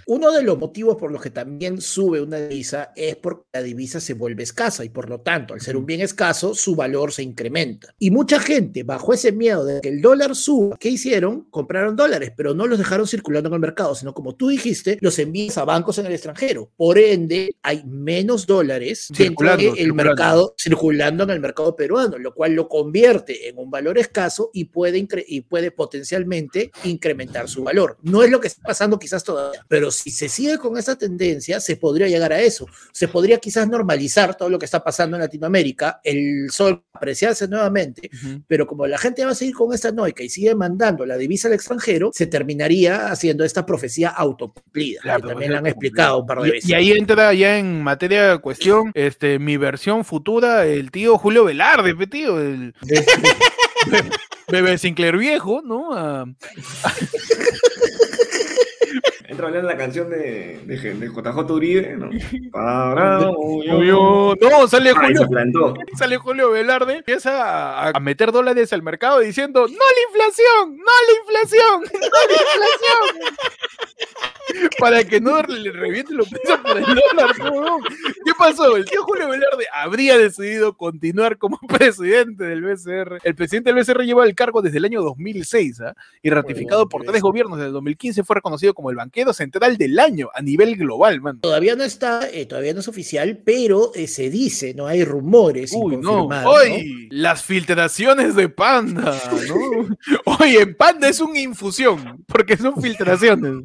[0.09, 3.99] Uno de los motivos por los que también sube una divisa es porque la divisa
[3.99, 7.23] se vuelve escasa y por lo tanto, al ser un bien escaso, su valor se
[7.23, 7.93] incrementa.
[7.99, 11.41] Y mucha gente, bajo ese miedo de que el dólar suba, ¿qué hicieron?
[11.49, 15.19] Compraron dólares, pero no los dejaron circulando en el mercado, sino como tú dijiste, los
[15.19, 16.71] envías a bancos en el extranjero.
[16.77, 22.33] Por ende, hay menos dólares Circulando, dentro del mercado circulando en el mercado peruano, lo
[22.33, 27.97] cual lo convierte en un valor escaso y puede, y puede potencialmente incrementar su valor.
[28.03, 31.59] No es lo que está pasando quizás todavía, pero si se sigue con esa tendencia,
[31.59, 32.67] se podría llegar a eso.
[32.91, 38.09] Se podría quizás normalizar todo lo que está pasando en Latinoamérica, el sol apreciarse nuevamente,
[38.47, 41.47] pero como la gente va a seguir con esta noica y sigue mandando la divisa
[41.47, 45.01] al extranjero, se terminaría haciendo esta profecía autocumplida.
[45.01, 46.69] que también la han explicado un par de y, veces.
[46.69, 51.45] y ahí entra ya en materia de cuestión, este, mi versión futura, el tío Julio
[51.45, 52.73] Velarde, tío, el
[54.47, 55.89] bebé Sinclair viejo, ¿no?
[55.93, 56.25] Ah,
[59.29, 62.09] Entra hablando la canción de, de, de JJ Uribe, ¿no?
[62.51, 68.83] Para, Julio- no, sale Ay, Julio, sale Julio Velarde, empieza a, a meter dólares al
[68.83, 73.37] mercado diciendo, no la inflación, no la inflación, no la inflación.
[74.79, 77.35] Para que no le reviente los precios por el dólar.
[78.25, 78.75] ¿Qué pasó?
[78.75, 83.19] El tío Julio Velarde habría decidido continuar como presidente del BCR.
[83.23, 85.95] El presidente del BCR lleva el cargo desde el año 2006 ¿ah?
[86.21, 89.99] y ratificado por tres gobiernos desde el 2015 fue reconocido como el banquero central del
[89.99, 91.39] año a nivel global, man.
[91.39, 95.73] Todavía no está, eh, todavía no es oficial, pero eh, se dice, no hay rumores
[95.73, 96.27] Uy, no.
[96.27, 99.97] Hoy, las filtraciones de Panda, ¿no?
[100.39, 103.63] Oye, en Panda es una infusión, porque son filtraciones.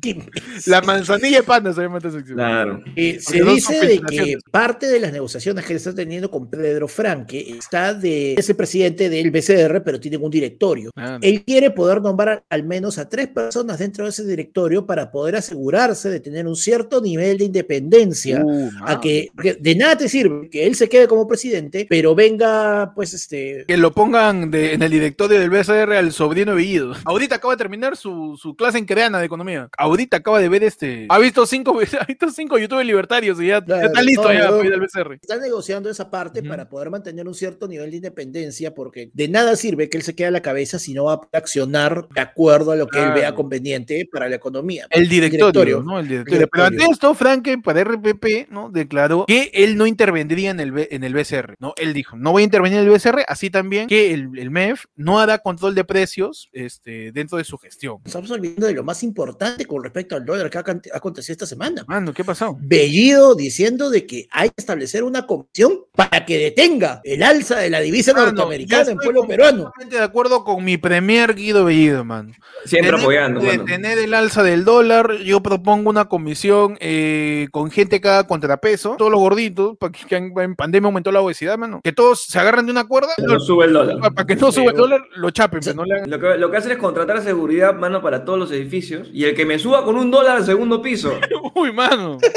[0.72, 2.37] La manzanilla de Panda se llama esta sección.
[2.37, 2.82] Claro.
[2.96, 7.56] Eh, se dice de que parte de las negociaciones que está teniendo con Pedro Franque
[7.58, 10.90] está de ese presidente del BCR, pero tienen un directorio.
[10.96, 15.11] Ah, Él quiere poder nombrar al menos a tres personas dentro de ese directorio para
[15.11, 18.42] poder asegurarse de tener un cierto nivel de independencia.
[18.44, 22.14] Uh, A que, porque de nada te sirve que él se quede como presidente, pero
[22.14, 26.94] venga, pues, este, Que lo pongan de- en el directorio del BCR al sobrino Bellido.
[27.04, 29.68] Ahorita acaba de terminar su, su clase en creana de economía.
[29.76, 31.07] Ahorita acaba de ver este.
[31.09, 34.57] Ha visto cinco, ha visto cinco youtubers libertarios y ya, está listo no, ya no.
[34.59, 35.14] para ir al BCR.
[35.14, 39.57] está negociando esa parte para poder mantener un cierto nivel de independencia, porque de nada
[39.57, 42.72] sirve que él se quede a la cabeza si no va a accionar de acuerdo
[42.72, 44.87] a lo que él vea conveniente para la economía.
[44.90, 45.83] El directorio, directorio.
[45.83, 45.98] ¿no?
[45.98, 46.48] El directorio.
[46.51, 48.70] Pero ante esto, Franke, para RPP, ¿no?
[48.70, 51.75] Declaró que él no intervendría en el, B- en el BCR, ¿no?
[51.77, 54.85] Él dijo, no voy a intervenir en el BCR, así también que el, el MEF
[54.96, 57.98] no hará control de precios este, dentro de su gestión.
[58.05, 61.32] Estamos olvidando de lo más importante con respecto al dólar que ha acont- ha acontecido
[61.32, 61.84] esta semana.
[61.88, 62.56] Mano, ¿qué pasó?
[62.60, 67.70] Bellido diciendo de que hay que establecer una comisión para que detenga el alza de
[67.70, 69.62] la divisa Mano, norteamericana en pueblo peruano.
[69.64, 72.34] completamente de acuerdo con mi premier Guido Bellido, man.
[72.64, 73.64] Siempre Tener- apoyando, mano.
[73.64, 79.10] Detener el alza del dólar, yo propongo una comisión eh, con gente haga contrapeso, todos
[79.10, 81.80] los gorditos, para que, que en en pandemia aumentó la obesidad, mano.
[81.82, 83.98] Que todos se agarren de una cuerda, No sube el dólar.
[84.14, 86.50] para que no suba el dólar, lo chapen, pero no le hagan- Lo que, lo
[86.50, 89.08] que hacen es contratar seguridad, mano, para todos los edificios.
[89.12, 91.18] Y el que me suba con un dólar al segundo piso,
[91.55, 92.18] Uy, mano.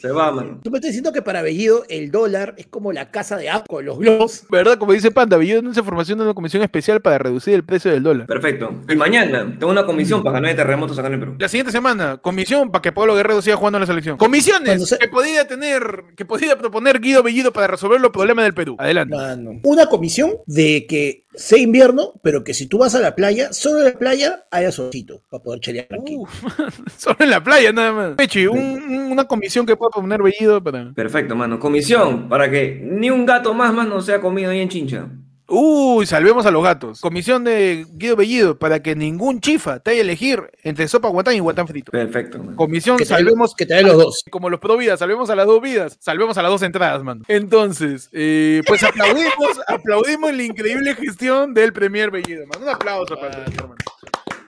[0.00, 0.58] se va, mano.
[0.64, 3.78] Tú me estás diciendo que para Bellido el dólar es como la casa de Asco
[3.78, 4.42] de los globos.
[4.50, 4.76] ¿Verdad?
[4.76, 8.02] Como dice Panda, Bellido esa formación de una comisión especial para reducir el precio del
[8.02, 8.26] dólar.
[8.26, 8.74] Perfecto.
[8.88, 11.34] Y mañana tengo una comisión para que no haya terremotos acá en el Perú.
[11.38, 14.16] La siguiente semana, comisión para que Pablo Guerrero siga jugando en la selección.
[14.16, 18.54] Comisiones se- que podía tener, que podía proponer Guido Bellido para resolver los problemas del
[18.54, 18.74] Perú.
[18.80, 19.14] Adelante.
[19.14, 19.60] Mano.
[19.62, 23.78] Una comisión de que sea invierno, pero que si tú vas a la playa, solo
[23.78, 26.24] en la playa haya solcito para poder chelear tranquilo.
[26.98, 28.10] Solo en la playa nada más.
[28.16, 30.92] Pechi, un- un- una comisión que pueda poner Bellido para...
[30.92, 31.58] Perfecto, mano.
[31.58, 35.08] Comisión para que ni un gato más, mano, sea comido ahí en Chincha.
[35.54, 37.02] Uy, salvemos a los gatos.
[37.02, 41.34] Comisión de Guido Bellido para que ningún chifa te haya que elegir entre sopa guatán
[41.34, 41.92] y guatán frito.
[41.92, 42.56] Perfecto, mano.
[42.56, 44.24] Comisión Que te, salvemos que te den los dos.
[44.30, 47.22] como los pro vidas, salvemos a las dos vidas, salvemos a las dos entradas, mano.
[47.28, 52.64] Entonces, eh, pues aplaudimos, aplaudimos la increíble gestión del Premier Bellido, mano.
[52.64, 53.76] Un aplauso para el hermano.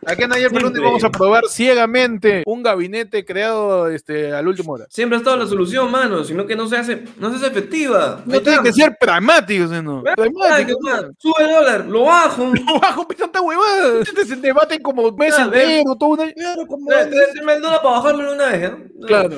[0.07, 4.87] Aquí en Ayer Perú vamos a probar ciegamente un gabinete creado este, al último hora.
[4.90, 8.23] Siempre ha estado la solución, mano, sino que no se hace, no se hace efectiva.
[8.25, 10.03] No tiene que ser pragmático, ¿no?
[10.07, 10.79] Ay, Pragmático.
[11.19, 12.53] Sube el dólar, lo bajo.
[12.64, 14.01] No bajo, tanta huevada.
[14.01, 15.79] Este se debaten como meses ve.
[15.79, 16.33] enteros, todo una...
[16.33, 18.77] Claro, como el dólar para bajármelo una vez, ¿eh?
[19.07, 19.31] Claro.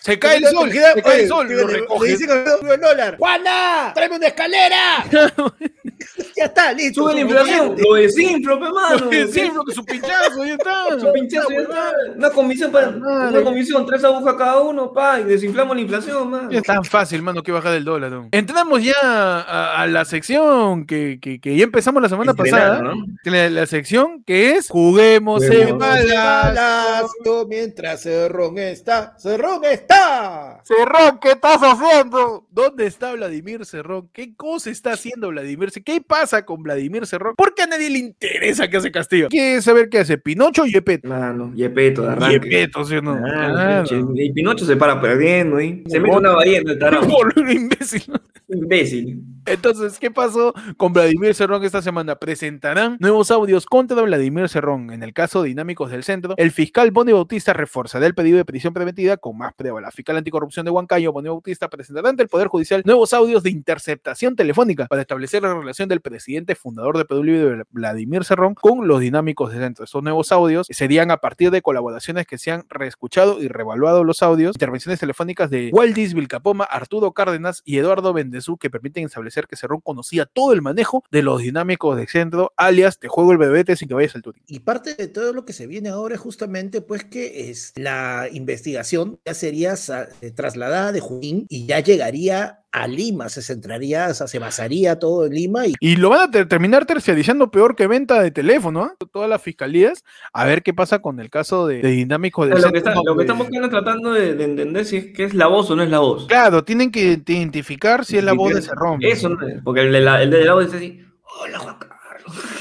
[0.00, 2.18] Se cae el sol, se cae el sol, lo recoges.
[2.18, 3.16] dice que sube el dólar.
[3.18, 3.92] ¡Juana!
[3.94, 5.04] ¡Tráeme una escalera!
[6.36, 7.02] ya está, listo.
[7.02, 9.10] Sube la inflación, lo desinflo, pe, mano.
[9.32, 10.84] Sí, lo que su pinchazo, ya está.
[11.00, 11.92] Su pinchazo ya está.
[12.16, 16.48] Una comisión para, una comisión, tres agujas cada uno, pa, y desinflamos la inflación, man.
[16.50, 18.10] Es tan fácil, mano, que bajar del dólar.
[18.10, 18.28] ¿no?
[18.32, 22.80] Entramos ya a, a la sección que, que- que ya empezamos la semana pasada.
[22.82, 22.94] ¿no?
[23.24, 25.78] La, la sección que es Juguemos en Juguemos.
[25.78, 29.14] Palacio mientras Cerrón está.
[29.18, 30.60] ¡Cerrón está!
[30.64, 32.46] Cerrón, ¿qué estás haciendo?
[32.50, 34.08] ¿Dónde está Vladimir Cerrón?
[34.12, 35.84] ¿Qué cosa está haciendo Vladimir Cerrón?
[35.90, 37.34] ¿Qué pasa con Vladimir Cerrón?
[37.34, 39.26] ¿Por qué a nadie le interesa que hace Castillo?
[39.28, 40.18] ¿Quiere saber qué hace?
[40.18, 41.08] ¿Pinocho o Yepeto?
[41.08, 42.34] Mano, Yepeto de arranque.
[42.48, 43.14] Yepeto, ¿sí o no?
[43.14, 43.88] Ah, Claro.
[43.88, 45.82] pinche, Y Pinocho se para perdiendo, ¿eh?
[45.88, 47.04] Se mete una bahía en el tarado.
[47.08, 48.04] Boludo, imbécil.
[48.48, 49.20] Imbécil.
[49.46, 52.16] Entonces, ¿qué pasó con Vladimir Cerrón esta semana?
[52.16, 54.92] Presentarán nuevos audios contra Vladimir Cerrón.
[54.92, 58.44] En el caso de Dinámicos del Centro, el fiscal Boni Bautista reforzará el pedido de
[58.44, 59.80] prisión preventiva con más prueba.
[59.80, 63.50] La fiscal anticorrupción de Huancayo, Boni Bautista, presentará ante el Poder Judicial nuevos audios de
[63.50, 68.86] interceptación telefónica para establecer la relación del presidente fundador de Perú Libre, Vladimir Cerrón, con
[68.86, 69.84] los Dinámicos del Centro.
[69.84, 74.22] Estos nuevos audios serían a partir de colaboraciones que se han reescuchado y reevaluado los
[74.22, 79.56] audios, intervenciones telefónicas de Waldis Vilcapoma, Arturo Cárdenas y Eduardo Bendezú, que permiten establecer que
[79.56, 83.76] Cerrón conocía todo el manejo de los dinámicos de centro, alias te juego el bebete
[83.76, 84.42] sin que vayas al turing.
[84.46, 88.28] Y parte de todo lo que se viene ahora es justamente pues que es la
[88.32, 89.74] investigación ya sería
[90.20, 94.98] eh, trasladada de Junín y ya llegaría a Lima, se centraría, o sea, se basaría
[94.98, 95.66] todo en Lima.
[95.66, 98.90] Y, y lo van a ter terminar terciarizando peor que venta de teléfono, ¿eh?
[99.12, 102.58] todas las fiscalías, a ver qué pasa con el caso de, de dinámico de...
[102.58, 105.48] Lo que, está, lo que estamos tratando de, de, entender si es que es la
[105.48, 106.26] voz o no es la voz.
[106.26, 108.98] Claro, tienen que identificar si es la voz de Cerrón.
[109.02, 111.04] Eso, no es, porque el de, la, el de la voz dice así,
[111.40, 112.36] hola Juan Carlos.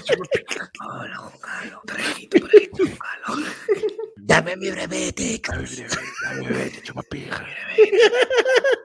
[0.80, 3.48] hola Juan Carlos, trajito, trajito, Juan Carlos.
[4.22, 5.40] Dame mi brevete.
[5.46, 7.46] Dame mi brevete, dame mi brevete, chupapija.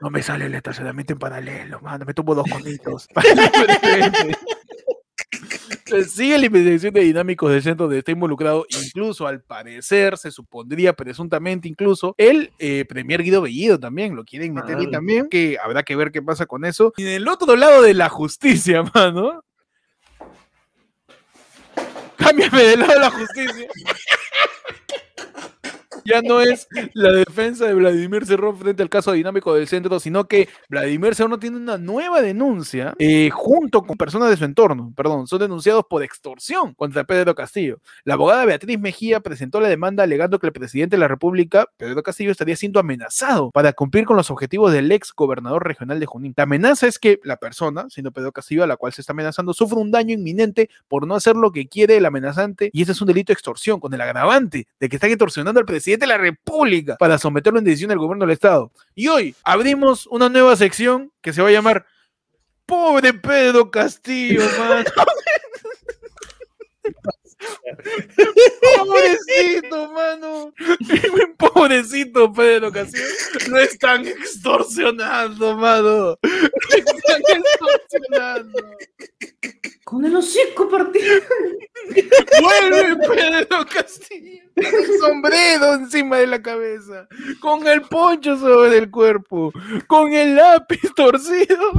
[0.00, 2.04] No me sale el estacionamiento en paralelo, mano.
[2.04, 3.08] Me tomo dos conitos.
[6.08, 10.94] Sigue la investigación de dinámicos del centro donde está involucrado, incluso al parecer, se supondría
[10.94, 15.84] presuntamente incluso, el eh, Premier Guido Bellido también, lo quieren meter ahí también, que habrá
[15.84, 16.92] que ver qué pasa con eso.
[16.96, 19.44] Y en el otro lado de la justicia, mano.
[22.16, 23.68] Cámbiame del lado de la justicia
[26.06, 30.26] ya no es la defensa de Vladimir Cerrón frente al caso dinámico del centro, sino
[30.26, 35.26] que Vladimir Cerrón tiene una nueva denuncia eh, junto con personas de su entorno, perdón,
[35.26, 37.80] son denunciados por extorsión contra Pedro Castillo.
[38.04, 42.02] La abogada Beatriz Mejía presentó la demanda alegando que el presidente de la República, Pedro
[42.02, 46.34] Castillo, estaría siendo amenazado para cumplir con los objetivos del ex gobernador regional de Junín.
[46.36, 49.54] La amenaza es que la persona, siendo Pedro Castillo, a la cual se está amenazando,
[49.54, 53.00] sufre un daño inminente por no hacer lo que quiere el amenazante y ese es
[53.00, 56.18] un delito de extorsión, con el agravante de que están extorsionando al presidente de la
[56.18, 58.72] República para someterlo en decisión del gobierno del Estado.
[58.94, 61.86] Y hoy abrimos una nueva sección que se va a llamar
[62.66, 64.84] Pobre Pedro Castillo, man.
[68.76, 70.52] Pobrecito, mano.
[71.38, 73.04] Pobrecito Pedro Castillo.
[73.48, 76.18] Lo están extorsionando, mano.
[76.22, 78.58] Lo están extorsionando.
[79.84, 81.22] Con el hocico partido.
[82.40, 84.45] Vuelve Pedro Castillo.
[84.56, 84.64] Con
[85.00, 87.06] sombrero encima de la cabeza.
[87.40, 89.52] Con el poncho sobre el cuerpo.
[89.86, 91.72] Con el lápiz torcido.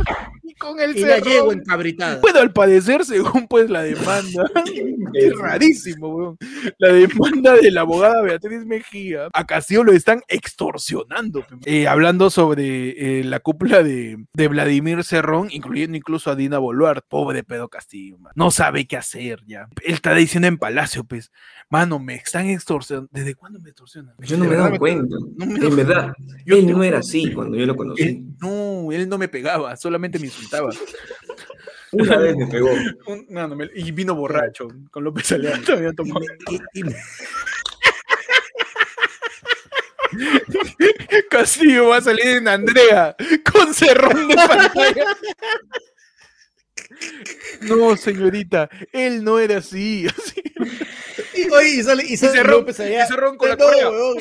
[0.43, 2.19] Y con el y la llevo encabritada.
[2.21, 4.43] Bueno, al parecer, según pues la demanda.
[5.13, 6.37] es rarísimo, weón.
[6.77, 9.27] La demanda de la abogada Beatriz Mejía.
[9.33, 11.45] A Castillo lo están extorsionando.
[11.65, 17.05] Eh, hablando sobre eh, la cúpula de, de Vladimir Cerrón, incluyendo incluso a Dina Boluart.
[17.07, 18.19] Pobre Pedro Castillo.
[18.19, 18.33] Man.
[18.35, 19.67] No sabe qué hacer ya.
[19.83, 21.31] Él está diciendo en Palacio, pues,
[21.69, 22.66] mano, me están extorsionando.
[23.11, 24.13] ¿Desde cuándo me extorsionan?
[24.19, 25.15] Yo no me he dado cuenta.
[25.35, 26.13] No me en verdad,
[26.45, 28.03] yo él no era así cuando yo lo conocí.
[28.03, 30.69] Él, no, él no me pegaba, solamente me insultaba.
[31.93, 32.69] Una vez me pegó.
[33.29, 35.33] No, no, me, y vino borracho con López
[35.95, 36.19] tomó.
[41.29, 43.15] Castillo va a salir en Andrea
[43.51, 45.05] con cerrón de pantalla.
[47.61, 50.07] No, señorita, él no era así.
[50.17, 50.41] así.
[51.35, 53.05] Y, oye, y sale, y sale y López allá.
[53.05, 53.65] Y cerrón con la no,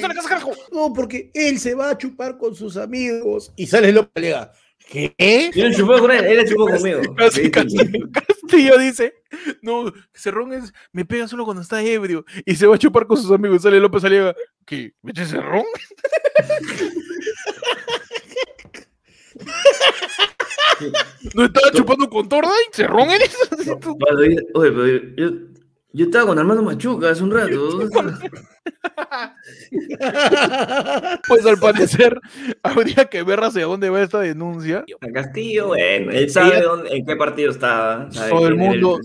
[0.00, 0.52] casa, carajo.
[0.72, 3.52] no, porque él se va a chupar con sus amigos.
[3.56, 4.52] Y sale López Aliaga.
[4.88, 5.50] ¿Qué?
[5.54, 7.00] Yo no chupé con él, él chupó conmigo.
[7.16, 9.14] Castillo, Castillo, Castillo dice,
[9.60, 13.16] no, Cerrón es, me pega solo cuando está ebrio y se va a chupar con
[13.16, 13.62] sus amigos.
[13.62, 14.94] Sale López Aliaga, ¿qué?
[15.02, 15.64] ¿Me eché Cerrón?
[21.34, 23.36] ¿No estaba chupando con Torda y Cerrón eres?
[24.54, 25.32] Oye, pero yo,
[25.92, 27.80] yo, estaba con Armando Machuca hace un rato.
[31.28, 32.20] Pues al parecer
[32.62, 34.84] habría que ver hacia dónde va esta denuncia.
[35.00, 38.10] A Castillo, bueno, él sabe dónde, en qué partido estaba.
[38.12, 38.98] sabe Todo el mundo,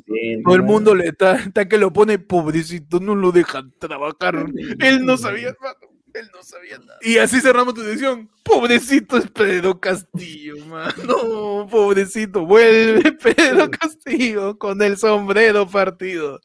[0.44, 4.46] todo el mundo le está, está que lo pone pobrecito, no lo dejan trabajar.
[4.80, 5.78] Él no sabía nada.
[6.14, 6.98] Él no sabía nada.
[7.02, 8.30] Y así cerramos tu edición.
[8.44, 11.68] Pobrecito es Pedro Castillo, mano.
[11.70, 12.46] Pobrecito.
[12.46, 16.40] Vuelve Pedro Castillo con el sombrero partido,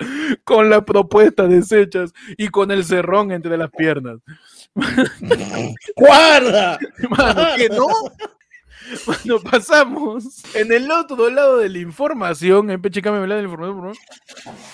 [0.44, 4.20] con la propuesta deshechas y con el cerrón entre las piernas.
[5.96, 6.79] ¡Guarda!
[7.11, 7.87] Mano, que no.
[9.05, 12.70] Bueno, pasamos en el otro lado de la información.
[12.70, 14.66] En Peche, cámbiame la de la información, por favor.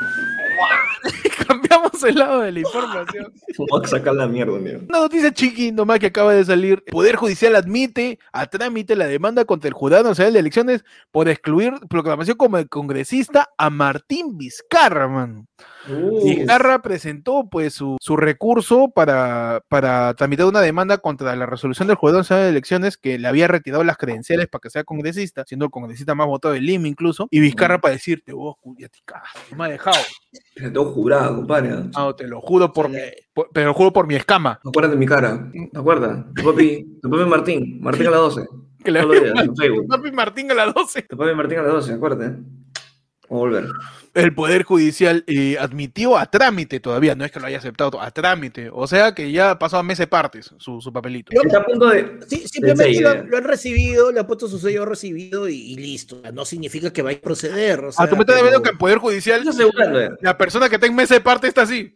[1.46, 3.32] Cambia Dejamos el lado de la información.
[3.58, 4.84] Vamos a sacar la mierda, mierda.
[4.88, 6.82] Una noticia chiqui nomás que acaba de salir.
[6.84, 11.28] El Poder Judicial admite a trámite la demanda contra el Jurado Nacional de Elecciones por
[11.28, 15.46] excluir proclamación como congresista a Martín Vizcarra, man.
[15.88, 21.88] Uh, Vizcarra presentó pues su, su recurso para, para tramitar una demanda contra la resolución
[21.88, 25.64] del Nacional de Elecciones que le había retirado las credenciales para que sea congresista, siendo
[25.64, 29.30] el congresista más votado del Lima incluso, y Vizcarra para decirte, vos, ya te cagas,
[29.50, 29.96] no me ha dejado.
[30.54, 31.70] Se todo jurado, compadre.
[31.96, 32.98] No, te lo juro por, mi,
[33.32, 34.60] por- te lo juro por mi escama.
[34.62, 35.50] ¿Te acuerdas de mi cara?
[35.72, 36.24] ¿Te acuerdas?
[36.34, 37.80] Tu papi, tu papi Martín.
[37.80, 38.46] Martín a las 12.
[38.84, 39.02] Que le.
[39.88, 41.02] Papi Martín a las 12.
[41.02, 42.38] Tu papi Martín a las 12, acuérdate.
[43.30, 43.64] A volver.
[44.12, 48.10] El Poder Judicial eh, admitió a trámite todavía, no es que lo haya aceptado, a
[48.10, 48.68] trámite.
[48.72, 51.30] O sea que ya pasó a meses partes su, su papelito.
[51.40, 52.18] Está a punto de.
[52.26, 56.20] Sí, simplemente lo, lo han recibido, le han puesto su sello recibido y, y listo.
[56.34, 57.84] No significa que vaya a proceder.
[57.84, 59.44] O sea, Ah, tú me estás pero- viendo que el Poder Judicial,
[60.20, 61.94] la persona que está en meses parte está así.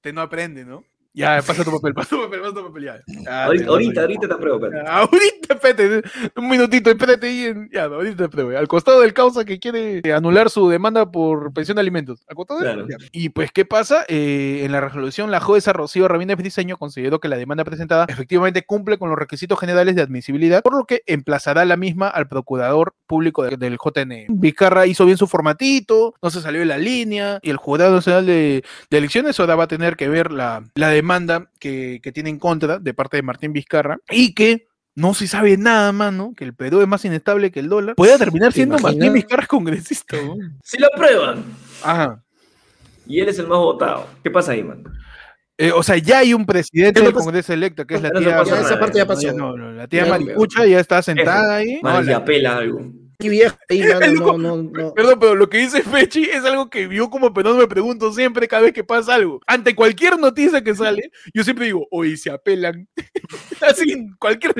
[0.00, 0.84] Te no aprende, ¿no?
[1.14, 3.44] Ya, pasa tu papel, pasa tu papel, pasa tu papel, ya.
[3.44, 4.60] Ahorita, te- ahorita, ahorita te apruebo.
[4.86, 6.02] Ahorita, espérate,
[6.36, 7.52] un minutito, espérate ahí.
[7.72, 8.56] ya, ahorita te apruebo.
[8.56, 12.24] Al costado del causa que quiere anular su demanda por pensión de alimentos.
[12.28, 12.86] Al costado de- Claro.
[12.88, 12.96] ya.
[13.12, 14.04] Y pues, ¿qué pasa?
[14.08, 18.62] Eh, en la resolución, la jueza Rocío Ramírez Briceño consideró que la demanda presentada efectivamente
[18.64, 22.94] cumple con los requisitos generales de admisibilidad, por lo que emplazará la misma al procurador
[23.06, 24.26] público de- del JN.
[24.28, 28.26] Vizcarra hizo bien su formatito, no se salió de la línea, y el Jurado Nacional
[28.26, 32.30] de, de Elecciones ahora va a tener que ver la, la demanda que, que tiene
[32.30, 36.44] en contra de parte de Martín Vizcarra y que no se sabe nada, mano, que
[36.44, 38.78] el Perú es más inestable que el dólar, pueda terminar ¿Te siendo?
[38.78, 40.16] Martín Vizcarra congresista.
[40.16, 40.34] ¿no?
[40.62, 41.44] Si lo aprueban
[41.84, 42.22] Ajá.
[43.06, 44.82] y él es el más votado, ¿qué pasa ahí, man?
[45.60, 48.44] Eh, o sea, ya hay un presidente del Congreso electo, que es la tía.
[48.44, 49.32] Ya, esa parte ya pasó.
[49.32, 51.80] No, no, la tía Maricucha ya está sentada ahí.
[51.82, 52.92] No, la- apela algo.
[53.18, 54.94] Viejo ahí, mano, Él no, no, no.
[54.94, 58.46] Perdón, pero lo que dice Fechi es algo que yo como penón me pregunto siempre
[58.46, 59.40] cada vez que pasa algo.
[59.46, 62.88] Ante cualquier noticia que sale, yo siempre digo, hoy se apelan.
[63.60, 64.54] Así, cualquier...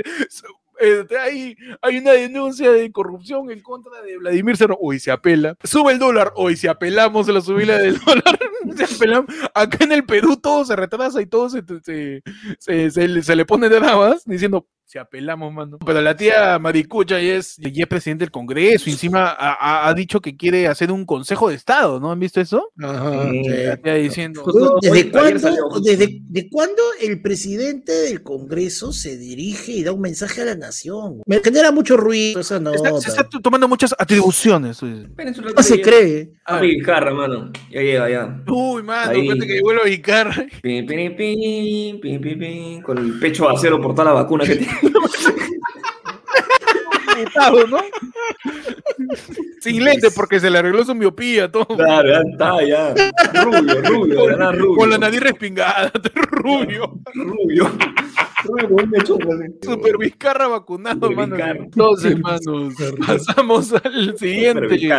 [0.81, 5.55] eh, hay, hay una denuncia de corrupción en contra de Vladimir Cerro, hoy se apela.
[5.63, 8.39] Sube el dólar, hoy se apelamos a la subida del dólar.
[8.77, 9.33] se apelamos.
[9.55, 13.69] Acá en el Perú todo se retrasa y todo se, se, se, se le- pone
[13.71, 15.79] trabas diciendo, se apelamos, mano.
[15.85, 19.87] Pero la tía Maricucha ya es, ya es presidente del Congreso y encima ha, ha-
[19.89, 22.11] ha dicho que quiere hacer un consejo de Estado, ¿no?
[22.11, 22.73] ¿Han visto eso?
[22.83, 23.43] Ajá, Sí.
[23.49, 24.43] La tía diciendo...
[24.43, 29.93] Justo ¿Desde ayer cuándo, desde, de cuándo el presidente del Congreso se dirige y da
[29.93, 31.21] un mensaje a la nación?
[31.27, 32.77] Me genera mucho ruido esa nota.
[32.89, 34.79] Está, se está tomando muchas atribuciones.
[34.81, 35.07] pues.
[35.55, 36.33] No se cree.
[36.47, 36.61] Ah.
[36.61, 37.53] Vizcarra, mano.
[37.71, 38.43] Ya llega, ya.
[38.47, 39.21] Uy, mano, Ahí.
[39.29, 40.47] espérate que vuelvo a ubicar.
[40.63, 44.45] Pin, pin, pin, pin, pin, pin, con el pecho de acero por toda la vacuna
[44.47, 44.73] que tiene.
[47.69, 47.79] ¿no?
[49.61, 51.67] Sin lente porque se le arregló su miopía, todo.
[51.67, 52.95] Claro, ya está, ya.
[53.45, 54.77] Rubio, rubio, verdad, rubio.
[54.77, 57.01] Con la nariz respingada, rubio.
[57.15, 57.71] Rubio.
[58.45, 59.53] Rubio, con un mechón, así.
[59.63, 61.37] Super Vizcarra vacunado, Super mano.
[61.37, 62.75] Entonces, manos,
[63.07, 64.91] pasamos al siguiente,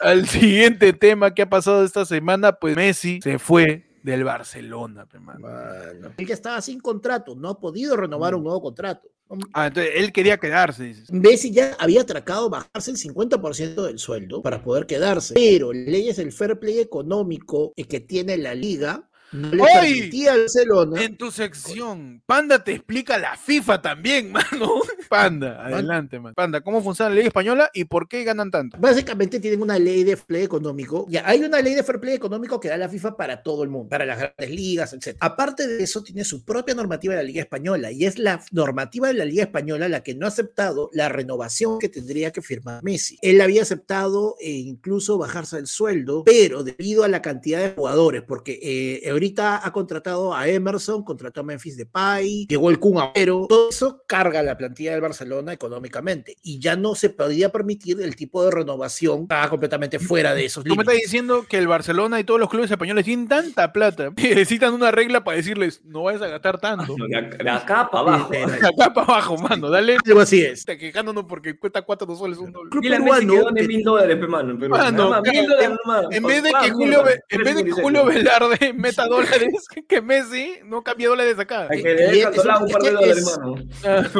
[0.00, 2.52] al siguiente tema que ha pasado esta semana.
[2.52, 5.40] Pues Messi se fue del Barcelona, pe, mano.
[5.40, 6.12] Mano.
[6.16, 9.08] Él ya estaba sin contrato, no ha podido renovar un nuevo contrato.
[9.52, 11.12] Ah, entonces él quería quedarse, dices.
[11.12, 16.30] Messi ya había atracado bajarse el 50% del sueldo para poder quedarse, pero leyes del
[16.30, 21.02] fair play económico que tiene la liga no le al Barcelona.
[21.02, 24.82] En tu sección, Panda te explica la FIFA también, mano.
[25.08, 26.34] Panda, adelante, man.
[26.34, 28.78] Panda, ¿cómo funciona la Liga Española y por qué ganan tanto?
[28.78, 31.06] Básicamente tienen una ley de fair play económico.
[31.08, 33.68] Ya hay una ley de fair play económico que da la FIFA para todo el
[33.68, 35.16] mundo, para las grandes ligas, etc.
[35.20, 39.08] Aparte de eso, tiene su propia normativa de la Liga Española y es la normativa
[39.08, 42.82] de la Liga Española la que no ha aceptado la renovación que tendría que firmar
[42.82, 43.18] Messi.
[43.22, 48.22] Él había aceptado e incluso bajarse el sueldo, pero debido a la cantidad de jugadores,
[48.22, 53.46] porque eh, ahorita ha contratado a Emerson, contrató a Memphis Depay, llegó el Kun Agüero,
[53.48, 58.14] todo eso carga la plantilla del Barcelona económicamente y ya no se podía permitir el
[58.16, 60.94] tipo de renovación estaba completamente fuera de esos Tú me límites.
[60.94, 64.74] estás diciendo que el Barcelona y todos los clubes españoles tienen tanta plata que necesitan
[64.74, 66.96] una regla para decirles, no vayas a gastar tanto.
[66.96, 68.30] No, De acá, de acá para abajo.
[68.76, 69.96] Acá para abajo, mano, dale.
[70.04, 70.60] Algo así es.
[70.60, 72.70] Está quejándonos porque cuesta cuatro soles un dólar.
[72.70, 74.56] Club Dile a Messi que peruano que- mil dólares, pe, mano.
[74.58, 76.06] Pero Mano, nada más, mil claro, dólares nomás.
[76.10, 77.82] En vez de Ah, que Julio, en vez de que 3.56.
[77.82, 81.68] Julio Velarde meta dólares, que Messi no cambie dólares acá.
[81.72, 83.54] Y es- dejan es- un par de es- dólares, es- mano.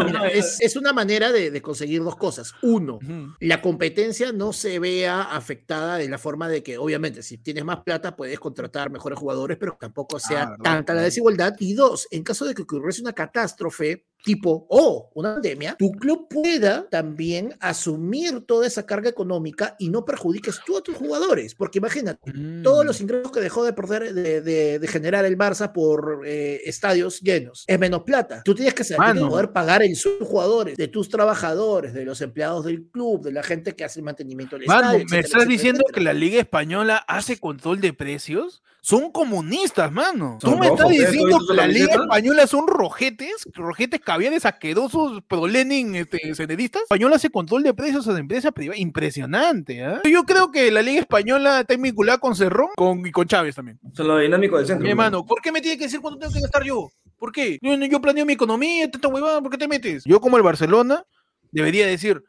[0.07, 2.55] Mira, es, es una manera de, de conseguir dos cosas.
[2.63, 2.99] Uno,
[3.41, 7.81] la competencia no se vea afectada de la forma de que, obviamente, si tienes más
[7.85, 11.55] plata, puedes contratar mejores jugadores, pero tampoco sea Claro, tanta la desigualdad.
[11.59, 16.27] Y dos, en caso de que ocurriese una catástrofe, tipo, o una pandemia, tu club
[16.29, 21.55] pueda también asumir toda esa carga económica y no perjudiques tú a tus jugadores.
[21.55, 23.03] Porque imagínate, todos los Mm.
[23.05, 27.65] ingresos que dejó de perder, de, de- de generar el Barça por eh, estadios llenos,
[27.69, 28.43] es menos plata.
[28.45, 29.29] Tú tienes que, Mano.
[29.29, 33.43] poder pagar de tus jugadores, de tus trabajadores, de los empleados del club, de la
[33.45, 34.99] gente que hace el mantenimiento del Mano, estadio.
[34.99, 35.95] ¿me etcétera, estás etcétera, diciendo etcétera.
[35.95, 38.63] que la Liga Española hace control de precios?
[38.83, 40.39] Son comunistas, mano.
[40.41, 40.95] Tú Son me estás ¿eh?
[40.95, 41.95] ¿Tú diciendo que la la Liga?
[41.95, 46.85] Española son rojetes, rojetes caviares asquerosos, pro Lenin, este, senderistas.
[46.85, 48.81] Española hace control de precios a la empresa privada.
[48.81, 50.01] Impresionante, ¿ah?
[50.11, 53.79] Yo creo que la Liga Española está vinculada con Cerrón con, y con Chávez también.
[53.93, 54.85] Son lo dinámico del centro.
[54.85, 56.91] Mi hermano, ¿por qué me tiene que decir cuánto tengo que gastar yo?
[57.19, 57.59] ¿Por qué?
[57.61, 60.05] Yo, yo planeo mi economía, tanta huevada, ¿por qué te metes?
[60.07, 61.05] Yo como el Barcelona
[61.51, 62.25] debería decir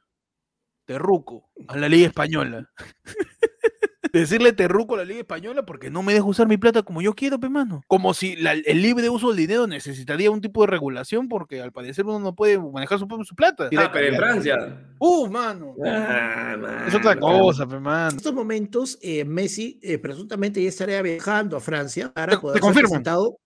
[0.84, 2.70] terruco a la Liga Española.
[4.14, 7.14] Decirle terruco a la Liga Española porque no me deja usar mi plata como yo
[7.14, 7.82] quiero, pe mano.
[7.88, 11.72] Como si la- el libre uso del dinero necesitaría un tipo de regulación porque al
[11.72, 13.70] parecer uno no puede manejar su, su plata.
[13.78, 14.56] Ah, pero en Francia.
[15.00, 15.76] Uh, mano.
[15.86, 18.10] Ah, Es otra cosa, pe mano.
[18.12, 22.60] En estos momentos, eh, Messi eh, presuntamente ya estaría viajando a Francia para Te- poder
[22.62, 23.38] te ser presentado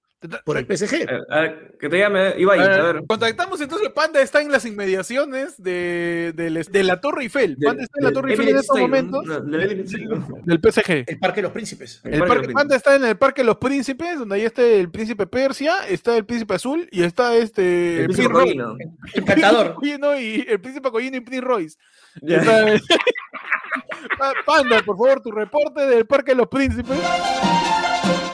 [0.46, 0.94] por el PSG.
[1.02, 3.04] Eh, a ver, que te llame Ibai, A a ver, ver.
[3.08, 7.58] Contactamos entonces, Panda está en las inmediaciones de, de la Torre Eiffel.
[7.64, 9.26] Panda está en la Torre Eiffel en estos momentos.
[9.26, 11.04] no, del PSG.
[11.08, 12.02] El Parque de los Príncipes.
[12.04, 14.90] El El Parque Panda está en el Parque de los Príncipes, donde ahí está el
[14.92, 18.02] Príncipe Persia, está el Príncipe Azul y está este.
[18.02, 18.78] El príncipe Prince Roy- Collino.
[19.14, 19.74] Encantador.
[19.76, 21.78] Collino y el Príncipe Collino y Prince Royce.
[22.22, 22.66] Está-
[24.18, 26.98] Pa- Panda, por favor, tu reporte del Parque de los Príncipes.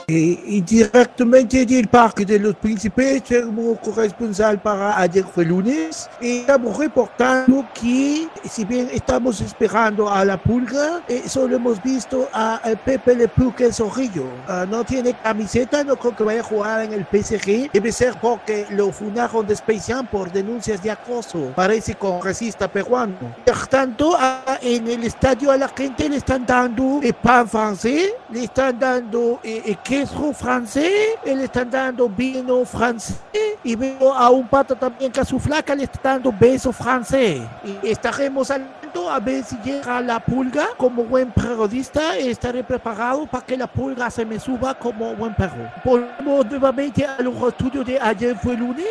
[0.09, 6.39] Eh, y directamente del Parque de los Príncipes, como corresponsal para ayer fue lunes, eh,
[6.39, 12.55] estamos reportando que, si bien estamos esperando a la pulga, eh, solo hemos visto a,
[12.55, 14.23] a Pepe Le Pew Zorrillo.
[14.47, 17.69] Ah, no tiene camiseta, no creo que vaya a jugar en el PSG.
[17.73, 21.51] Debe ser porque lo fundaron de Space Jam por denuncias de acoso.
[21.53, 23.17] Parece congresista peruano.
[23.45, 28.13] Por tanto, a- en el estadio a la gente le están dando eh, pan francés,
[28.31, 33.19] le están dando eh, eh, queso francés, eh, le están dando vino francés
[33.63, 37.41] y veo a un pato también que a su flaca le está dando beso francés.
[37.63, 40.67] Y estaremos atento a ver si llega la pulga.
[40.77, 45.71] Como buen periodista estaré preparado para que la pulga se me suba como buen perro.
[45.83, 48.85] Volvemos nuevamente a los estudios de ayer fue lunes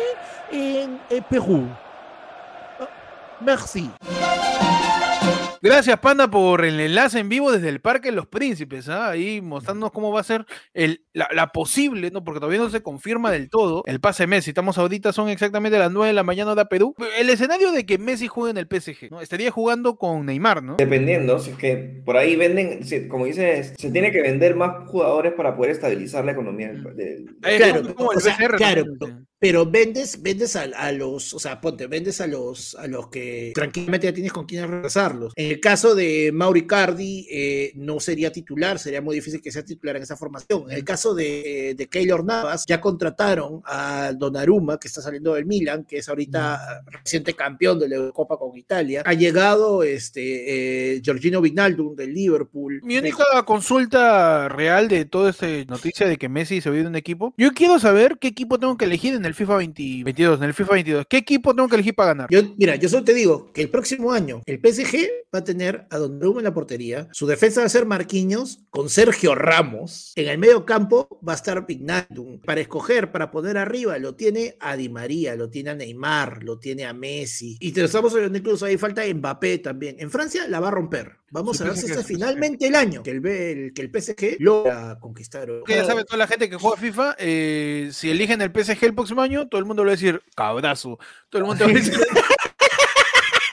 [0.51, 1.67] en, en Perú.
[2.81, 2.87] Ah,
[3.39, 3.89] Merci.
[5.67, 9.09] Gracias, Panda, por el enlace en vivo desde el Parque de los Príncipes, ¿ah?
[9.09, 12.23] ahí mostrándonos cómo va a ser el, la, la posible, ¿no?
[12.23, 14.51] porque todavía no se confirma del todo, el pase Messi.
[14.51, 16.95] Estamos ahorita, son exactamente las 9 de la mañana de Perú.
[17.19, 19.21] El escenario de que Messi juegue en el PSG, ¿no?
[19.21, 20.75] Estaría jugando con Neymar, ¿no?
[20.77, 24.87] Dependiendo, si es que por ahí venden, si- como dices, se tiene que vender más
[24.89, 28.35] jugadores para poder estabilizar la economía del, del- Eh, Claro, como- como el o sea,
[28.37, 29.25] PCR, claro, ¿no?
[29.39, 33.51] Pero vendes, vendes a, a los, o sea, ponte, vendes a los, a los que
[33.53, 35.33] tranquilamente ya tienes con quién regresarlos.
[35.35, 39.63] En el caso de Mauri Cardi, eh, no sería titular, sería muy difícil que sea
[39.63, 40.71] titular en esa formación.
[40.71, 45.45] En el caso de, de Keylor Navas, ya contrataron a Donnarumma, que está saliendo del
[45.45, 49.03] Milan, que es ahorita reciente campeón de la Eurocopa con Italia.
[49.05, 52.81] Ha llegado este eh, Giorgino Wijnaldum del Liverpool.
[52.83, 56.95] Mi única consulta real de toda esta noticia de que Messi se va de un
[56.95, 60.43] equipo, yo quiero saber qué equipo tengo que elegir en el FIFA 20 22, en
[60.43, 61.05] el FIFA 22.
[61.09, 62.27] ¿Qué equipo tengo que elegir para ganar?
[62.31, 65.85] Yo, mira, yo solo te digo que el próximo año el PSG va a tener
[65.89, 70.27] a Donnarumma en la portería, su defensa va a ser Marquinhos con Sergio Ramos, en
[70.27, 72.39] el medio campo va a estar Pignaldum.
[72.39, 76.57] Para escoger, para poner arriba, lo tiene a Di María, lo tiene a Neymar, lo
[76.59, 77.57] tiene a Messi.
[77.59, 79.97] Y te lo estamos hablando incluso, ahí falta Mbappé también.
[79.99, 81.17] En Francia la va a romper.
[81.29, 84.97] Vamos a ver si este finalmente el año que el, el- que el PSG logra
[84.99, 85.49] conquistar.
[85.65, 88.93] Que ya sabe toda la gente que juega FIFA, eh, si eligen el PSG el
[88.95, 90.97] próximo año, todo el mundo le va a decir cabrazo.
[91.29, 91.93] Todo el mundo va a decir.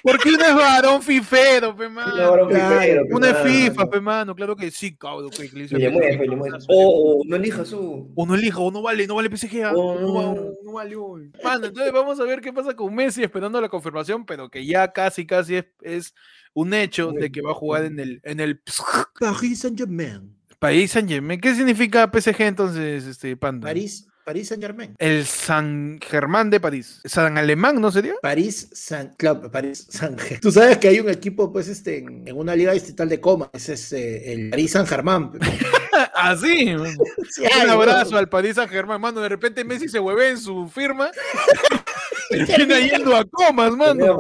[0.04, 2.12] Porque uno es varón fifero, pe mano.
[2.14, 3.44] Claro, fifero, pe, Uno es mano.
[3.46, 5.30] FIFA, pe mano, claro que sí, cabrón.
[5.30, 5.76] que le dice.
[6.68, 8.12] O, o no elija su.
[8.14, 10.52] O no elija, o no vale, no vale PSG, Oh, no, no.
[10.62, 11.32] no vale hoy.
[11.42, 14.92] Mano, entonces vamos a ver qué pasa con Messi esperando la confirmación, pero que ya
[14.92, 16.14] casi, casi es, es
[16.52, 18.60] un hecho de que va a jugar en el, en el
[19.18, 20.36] Paris Saint-Germain.
[20.58, 21.40] País Saint Germain.
[21.40, 23.68] ¿Qué significa PSG entonces, este Panda?
[23.68, 24.94] París, París Saint-Germain.
[24.98, 27.00] El San Germán de París.
[27.04, 28.14] San Alemán, ¿no sería?
[28.22, 32.36] París San, claro, París San Tú sabes que hay un equipo, pues, este, en, en
[32.36, 35.32] una liga distrital de coma, ese es eh, el París San Germán.
[36.14, 36.74] Así.
[37.30, 39.20] Sí, Un abrazo al París Saint Germain, mano.
[39.20, 41.10] De repente Messi se hueve en su firma.
[42.46, 44.16] Termina yendo a comas, mano.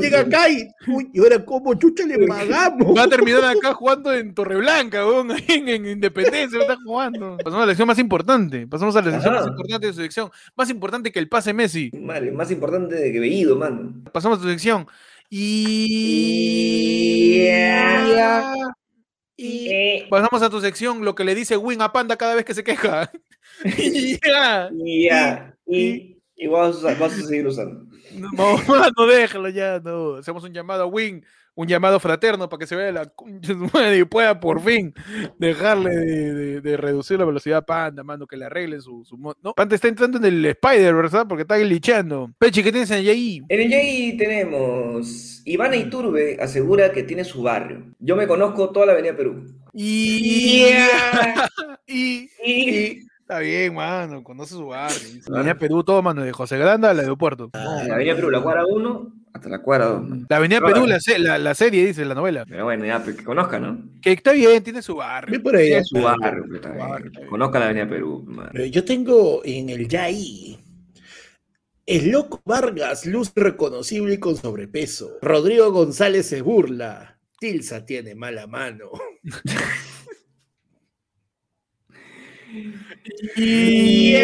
[0.00, 2.96] llega acá y, uy, ¿y ahora cómo chucha le pagamos?
[2.96, 7.36] Va a terminar acá jugando en Torreblanca, weón, en, en Independencia, está jugando.
[7.38, 8.66] Pasamos a la lección más importante.
[8.66, 9.42] Pasamos a la lección Ajá.
[9.44, 10.30] más importante de su sección.
[10.56, 11.90] Más importante que el pase Messi.
[11.94, 13.94] Vale, más importante de que Bellido, mano.
[14.12, 14.86] Pasamos a tu sección.
[15.30, 15.88] Y.
[19.40, 20.02] Y...
[20.10, 22.64] Pasamos a tu sección, lo que le dice Win a Panda cada vez que se
[22.64, 23.10] queja.
[23.64, 24.68] Y ya.
[24.72, 25.56] Y ya.
[26.38, 27.84] Y, vas, a vas a seguir usando.
[28.32, 28.56] No,
[28.96, 30.14] no, déjalo ya, no.
[30.14, 31.22] Hacemos un llamado a Win,
[31.54, 33.12] un llamado fraterno para que se vea la
[33.94, 34.94] y pueda por fin
[35.38, 39.18] dejarle de, de- de reducir la velocidad a Panda, mano, que le arreglen su, su
[39.42, 41.26] No, Panda está entrando en el Spider, ¿verdad?
[41.28, 42.30] Porque está glitchando.
[42.38, 43.42] Pechi, ¿qué tienes ahí?
[43.48, 45.42] En el Yay tenemos.
[45.44, 47.84] Ivana Iturbe asegura que tiene su barrio.
[47.98, 49.52] Yo me conozco toda la Avenida Perú.
[49.74, 50.64] Y...
[51.86, 52.30] y...
[52.44, 53.08] Y.
[53.28, 54.96] Está bien, mano, conoce su barrio.
[55.22, 55.34] Claro.
[55.36, 57.50] Avenida Perú, todo, mano, de José Granda al aeropuerto.
[57.52, 60.02] La Avenida Perú, la cuadra 1 hasta la cuadra 2.
[60.30, 60.60] La Avenida.
[60.62, 62.46] Perú, la, se- la- la serie, dice, la novela.
[62.48, 63.82] Pero bueno, ya, pues, que conozca, ¿no?
[64.00, 65.30] Que está bien, tiene su barrio.
[65.30, 65.66] Ve por ahí.
[65.66, 66.88] Tiene su pero- barrio, pues, está bien.
[66.88, 67.30] barrio, está bien.
[67.30, 68.48] Conozca la Avenida Perú, man.
[68.50, 70.58] pero Yo tengo en el Yaí.
[71.84, 75.18] El loco Vargas luce reconocible y con sobrepeso.
[75.20, 77.18] Rodrigo González se burla.
[77.38, 78.90] Tilsa tiene mala mano.
[83.36, 84.14] Y...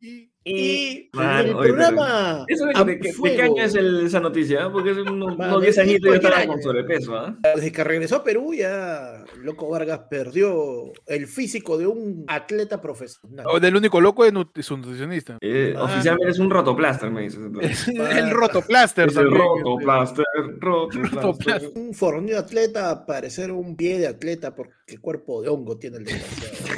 [0.00, 2.44] Y, Y- en Mano, el oye, programa.
[2.48, 4.64] ¿Eso de, de, qué- de Fuego, qué año es el- esa noticia?
[4.64, 4.72] ah?
[4.72, 7.36] Porque es unos, Mano, unos 10 es añitos y ya estaba con sobrepeso, ¿ah?
[7.54, 13.46] Desde que regresó a Perú, ya Loco Vargas perdió el físico de un atleta profesional.
[13.48, 15.38] O del único loco es nut- su nutricionista.
[15.40, 15.86] Eh, Mano.
[15.86, 17.40] oficialmente es un rotoplaster, me dices.
[17.44, 17.88] entonces.
[17.88, 19.42] el rotoplaster Es el también.
[19.42, 20.24] rotoplaster,
[20.60, 21.22] rotoplaster.
[21.22, 21.70] Rotoplaster.
[21.74, 26.68] Un fornido atleta parecer un pie de atleta porque cuerpo de hongo tiene el desgraciado.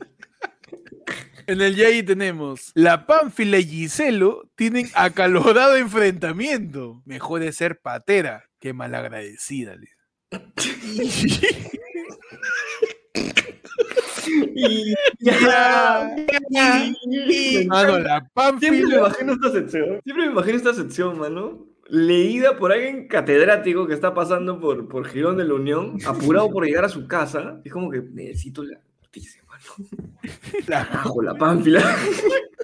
[1.50, 7.02] En el Yay tenemos la Pánfila y Giselo tienen acalorado enfrentamiento.
[7.04, 9.74] Mejor de ser patera que malagradecida.
[14.54, 16.08] Y ya.
[17.66, 18.30] Mano, la
[18.60, 20.00] Siempre me imagino esta sección.
[20.04, 21.66] Siempre me imagino esta sección, mano.
[21.88, 26.64] Leída por alguien catedrático que está pasando por, por Girón de la Unión, apurado por
[26.64, 27.60] llegar a su casa.
[27.64, 29.42] Es como que necesito la noticia.
[30.66, 31.96] La, Bajo la pánfila.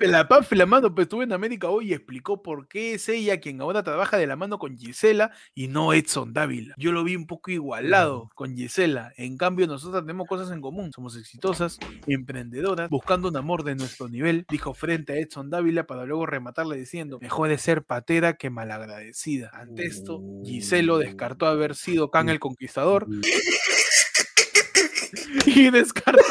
[0.00, 3.60] la Pánfila, mano, pues estuvo en América hoy y explicó por qué es ella quien
[3.60, 6.74] ahora trabaja de la mano con Gisela y no Edson Dávila.
[6.76, 9.12] Yo lo vi un poco igualado con Gisela.
[9.16, 10.92] En cambio, nosotras tenemos cosas en común.
[10.92, 16.04] Somos exitosas, emprendedoras, buscando un amor de nuestro nivel, dijo frente a Edson Dávila para
[16.04, 19.50] luego rematarle diciendo, mejor de ser patera que malagradecida.
[19.52, 23.06] Ante esto, Giselo descartó haber sido Can el Conquistador
[25.46, 26.22] y descartó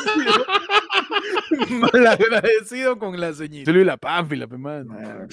[0.00, 0.46] sido
[1.68, 3.70] malagradecido con la señora.
[3.70, 4.94] y la Pánfila, pe, mano.
[4.98, 5.26] Ah,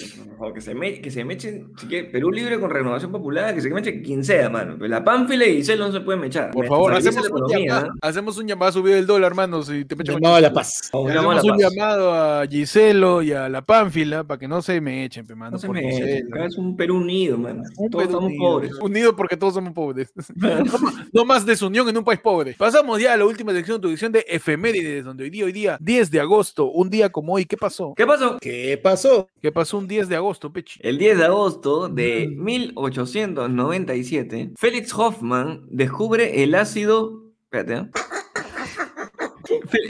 [0.54, 3.70] Que se, me, que se mechen, si quiere, Perú libre con renovación popular, que se
[3.70, 4.76] meche quien sea, mano.
[4.88, 6.52] La pánfila y Giselle no se pueden mechar.
[6.52, 9.64] Por Me favor, hacemos un, economía, llamado, hacemos un llamado a subir el dólar, hermano.
[9.64, 10.90] Si te pecho con Llamado a la paz.
[10.94, 11.74] hacemos la un paz.
[11.74, 15.52] llamado a Giselo y a la Pánfila para que no se me echen, pe, mano.
[15.52, 16.36] No se mechen, Gisela.
[16.36, 17.64] acá es un Perú unido, mano.
[17.78, 18.72] Un Todos Perú unido, pobres.
[18.82, 20.12] Unido porque todos somos pobres.
[20.36, 22.54] no, más- no más desunión en un país pobre.
[22.58, 25.61] Pasamos ya a la última sección, tu sección de efemérides, donde hoy día, hoy día,
[25.80, 27.94] 10 de agosto, un día como hoy, ¿qué pasó?
[27.96, 28.38] ¿Qué pasó?
[28.40, 29.28] ¿Qué pasó?
[29.42, 30.80] ¿Qué pasó un 10 de agosto, Pechi?
[30.84, 37.24] El 10 de agosto de 1897, Felix Hoffman descubre el ácido.
[37.52, 37.76] Espérate.
[37.76, 37.90] ¿eh?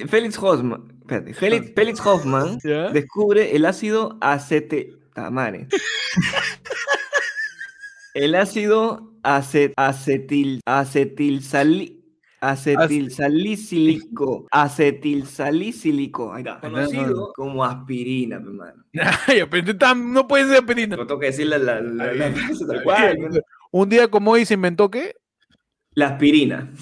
[0.08, 0.84] Felix Hoffman.
[1.02, 1.34] Espérate.
[1.34, 2.90] Felix, Felix Hoffman ¿Ya?
[2.90, 4.94] descubre el ácido acete.
[5.14, 5.68] Tamare.
[8.14, 12.01] El ácido acet, acetil, acetilsali-
[12.42, 14.48] acetilsalicílico.
[14.52, 16.34] Acetilsalicílico.
[16.60, 18.84] Conocido como aspirina, mi hermano.
[19.28, 19.44] Ay,
[19.78, 20.98] tan- no puede ser penina.
[20.98, 23.44] No tengo que decir la, la, la, la frase tal cual.
[23.72, 25.16] Un día como hoy se inventó qué?
[25.94, 26.72] La aspirina.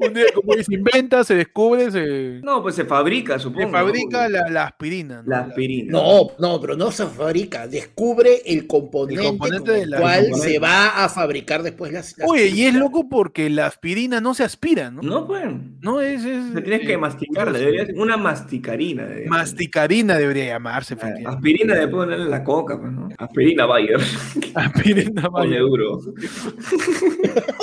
[0.00, 3.70] Un día como se inventa, se descubre, se, No, pues se fabrica, se supongo.
[3.70, 5.22] fabrica la, la aspirina.
[5.22, 5.28] ¿no?
[5.30, 5.92] la aspirina.
[5.92, 7.66] No, no, pero no se fabrica.
[7.66, 10.48] Descubre el componente, El componente con de el la- cual componente.
[10.52, 12.16] se va a fabricar después las.
[12.18, 15.02] las- Oye, y es loco porque la aspirina no se aspira, ¿no?
[15.02, 15.44] No, pues.
[15.80, 16.24] No es.
[16.24, 17.58] es Se tienes que eh, masticarla.
[17.58, 19.02] Debería ser una masticarina.
[19.02, 19.30] debería ser.
[19.30, 21.36] Masticarina debería llamarse, Ah, efectivamente.
[21.36, 23.08] Aspirina de ponerle la coca, pues, ¿no?
[23.18, 23.98] Aspirina Bayer.
[24.54, 25.22] Aspirina,
[25.58, 26.00] duro.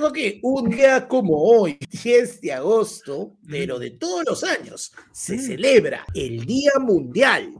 [0.00, 5.38] Tengo aquí un día como hoy, 10 de agosto, pero de todos los años, se
[5.38, 7.52] celebra el Día Mundial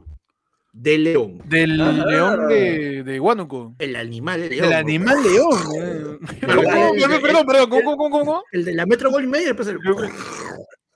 [0.73, 1.37] del León.
[1.45, 2.03] Del Ajá.
[2.07, 3.75] león de, de Huánuco.
[3.77, 4.73] El animal león.
[4.73, 5.59] Animal león.
[5.77, 6.17] eh.
[6.39, 6.95] Pero, ¿cómo?
[6.95, 8.43] el- Perdón, perdón, perdón, ¿cómo, cómo, cómo, cómo?
[8.51, 9.77] El de la Metro Gol y Media, pues el...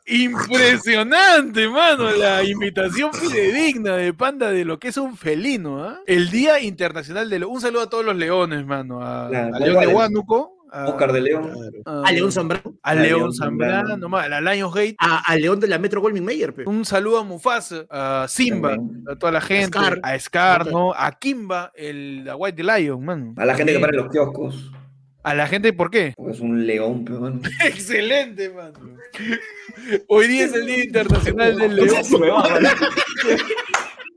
[0.07, 5.99] Impresionante, mano, la invitación fidedigna de Panda de lo que es un felino, ¿ah?
[6.07, 8.99] El Día Internacional de Un saludo a todos los leones, mano.
[9.03, 9.93] A, Claro, a León de.
[9.93, 10.55] Huánuco.
[10.76, 11.51] A, Oscar de León.
[11.86, 12.73] a- A León Zambrano.
[12.84, 14.95] a a León Zambrano, ma, a la Lionsgate.
[14.99, 16.63] A, a León de la Metro Goldwyn Mayer, pe.
[16.65, 19.03] Un saludo a Mufasa, a Simba, También.
[19.09, 19.99] a toda la gente, Scar.
[20.03, 20.93] a Scar, ¿no?
[20.93, 23.34] A Kimba, el la White Lion, mano.
[23.38, 24.71] A la gente que para en los kioscos.
[25.23, 26.13] A la gente, ¿por qué?
[26.15, 27.39] Porque es un león, pero bueno.
[27.65, 28.73] Excelente, mano.
[30.07, 31.88] Hoy día es el Día Internacional del León.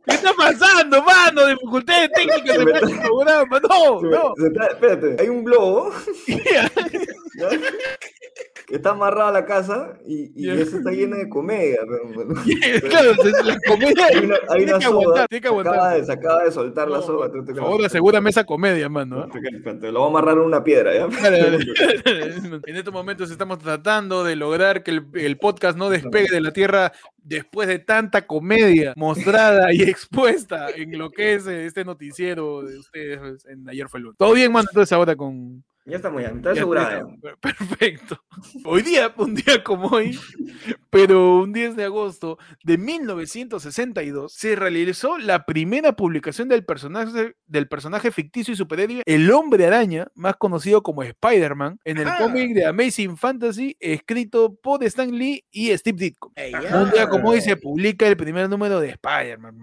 [0.08, 1.46] ¿Qué está pasando, mano?
[1.46, 3.60] Dificultades técnicas me este programa.
[3.60, 4.34] No, Se no.
[4.36, 5.92] se está- espérate, hay un globo.
[8.68, 11.78] que está amarrado a la casa y, eso está lleno de comedia.
[11.88, 12.34] Pero, bueno.
[12.88, 14.06] claro, es la comedia.
[14.10, 15.00] Hay una, hay Tiene una que soga.
[15.00, 15.98] aguantar, tiene que se acaba, aguantar.
[16.00, 17.32] de, se acaba de soltar la soga.
[17.32, 19.24] Tú te- favor, asegúrame esa comedia, mano.
[19.24, 21.06] Espérate, espérate, Lo vamos a amarrar en una piedra, ¿ya?
[21.06, 22.60] Dale, dale.
[22.66, 26.52] En estos momentos estamos tratando de lograr que el, el podcast no despegue de la
[26.52, 32.62] tierra después de tanta comedia mostrada y expuesta en lo que es eh, este noticiero
[32.62, 34.18] de ustedes en ayer fue el lunes.
[34.18, 36.98] Todo bien, mano, entonces ahora con, Ya está Ya asegurada.
[36.98, 37.20] está.
[37.20, 38.20] Per- Perfecto.
[38.64, 40.18] Hoy día, un día como hoy,
[40.90, 47.68] pero un 10 de agosto de 1962, se realizó la primera publicación del personaje, del
[47.68, 52.16] personaje ficticio y superhéroe, el Hombre Araña, más conocido como Spider-Man, en el Ah.
[52.18, 56.32] cómic de Amazing Fantasy, escrito por Stan Lee y Steve Ditko.
[56.74, 59.56] Un día como hoy se publica el primer número de Spider-Man,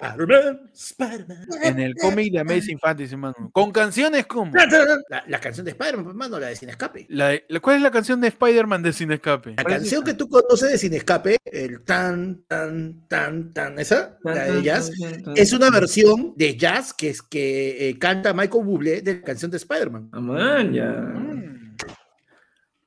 [0.00, 1.46] Spider-Man, Spider-Man.
[1.62, 3.50] En el cómic de Amazing Fantasy, mano.
[3.52, 4.52] Con canciones como...
[4.54, 7.06] La, la canción de Spider-Man, pues, mano, la de Sin Escape.
[7.08, 9.54] La de- la- ¿Cuál es la canción de Spider-Man de Sin Escape?
[9.56, 13.78] La ¿Cuál es canción que tú conoces de Sin Escape, el tan, tan, tan, tan,
[13.80, 14.92] esa, la de jazz,
[15.34, 19.50] es una versión de jazz que, es, que eh, canta Michael Bublé de la canción
[19.50, 20.10] de Spider-Man.
[20.12, 20.90] Ah, man, ya.
[20.90, 21.74] Mm.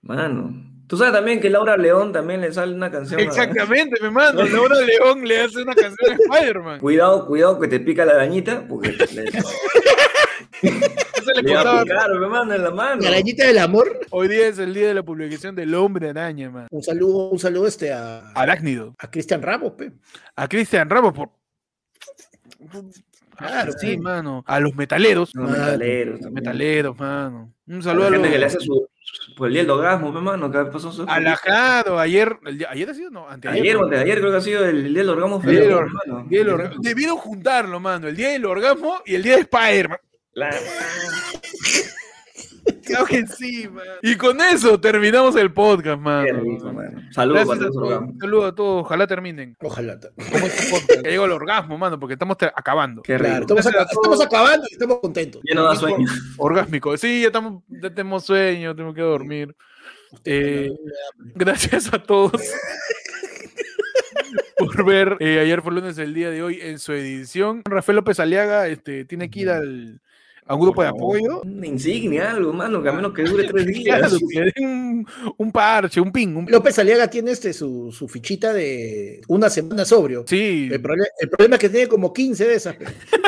[0.04, 0.71] Mano.
[0.92, 3.18] Tú sabes también que Laura León también le sale una canción.
[3.18, 4.44] a- Exactamente, mi mano.
[4.44, 6.80] Laura León le hace una canción a Spider-Man.
[6.82, 9.06] Cuidado, cuidado que te pica la arañita, porque le,
[10.62, 11.84] Eso le le a contaba.
[11.84, 13.02] picar, me mano, en la mano.
[13.04, 14.02] La arañita del amor.
[14.10, 16.68] Hoy día es el día de la publicación del Hombre Araña, man.
[16.70, 18.94] Un saludo, un saludo este a, Arácnido.
[19.00, 19.94] a Cristian Ramos, pe.
[20.36, 21.30] A Cristian Ramos por.
[23.38, 24.44] Claro, sí, mano.
[24.46, 25.32] A los metaleros.
[25.36, 26.20] Los metaleros.
[26.20, 26.34] también.
[26.34, 27.54] Metaleros, mano.
[27.68, 28.32] Un A saludo a, gente los.
[28.34, 28.88] que le hace su-
[29.42, 32.38] por el día del orgasmo, mi mano, que pasó su A la claro, ayer.
[32.46, 33.10] el día- ¿Ayer ha sido?
[33.10, 33.60] No, anteayer.
[33.76, 35.88] Ayer ayer creo que ha sido el día del orgasmo El día del feliz, or-
[35.88, 36.20] hermano.
[36.26, 36.82] el día del orgasmo.
[36.84, 38.08] Debieron juntarlo, mano.
[38.08, 39.98] El día del orgasmo y el día de Spider-Man.
[40.34, 40.50] La-
[42.86, 43.84] Claro que sí, man.
[44.02, 46.26] Y con eso terminamos el podcast, man.
[46.26, 47.02] Qué rico, mano.
[47.12, 48.04] Saludos Gracias a todos.
[48.20, 48.86] Saludos a todos.
[48.86, 49.56] Ojalá terminen.
[49.62, 50.00] Ojalá.
[50.00, 51.02] Como este podcast.
[51.02, 53.02] Que llegue al orgasmo, mano, porque estamos acabando.
[53.02, 53.58] Qué rico.
[53.58, 55.42] estamos, acabando y estamos contentos.
[55.48, 56.08] Ya no da sueño.
[56.38, 56.96] Orgásmico.
[56.98, 59.56] Sí, ya, estamos, ya tenemos sueño, tenemos que dormir.
[60.26, 60.70] Eh,
[61.36, 62.42] gracias a todos
[64.58, 67.62] por ver eh, ayer fue lunes el día de hoy en su edición.
[67.66, 70.02] Rafael López Aliaga este, tiene que ir al,
[70.48, 71.42] a un grupo de apoyo.
[71.44, 74.20] Una insignia, algo, mano, que a menos que dure tres Claro, días.
[74.30, 76.36] que le den un, un parche, un ping.
[76.36, 80.26] un- López Aliaga tiene este, su, su fichita de una semana sobrio.
[80.28, 82.76] Sí, el problema es que tiene como 15 de esas.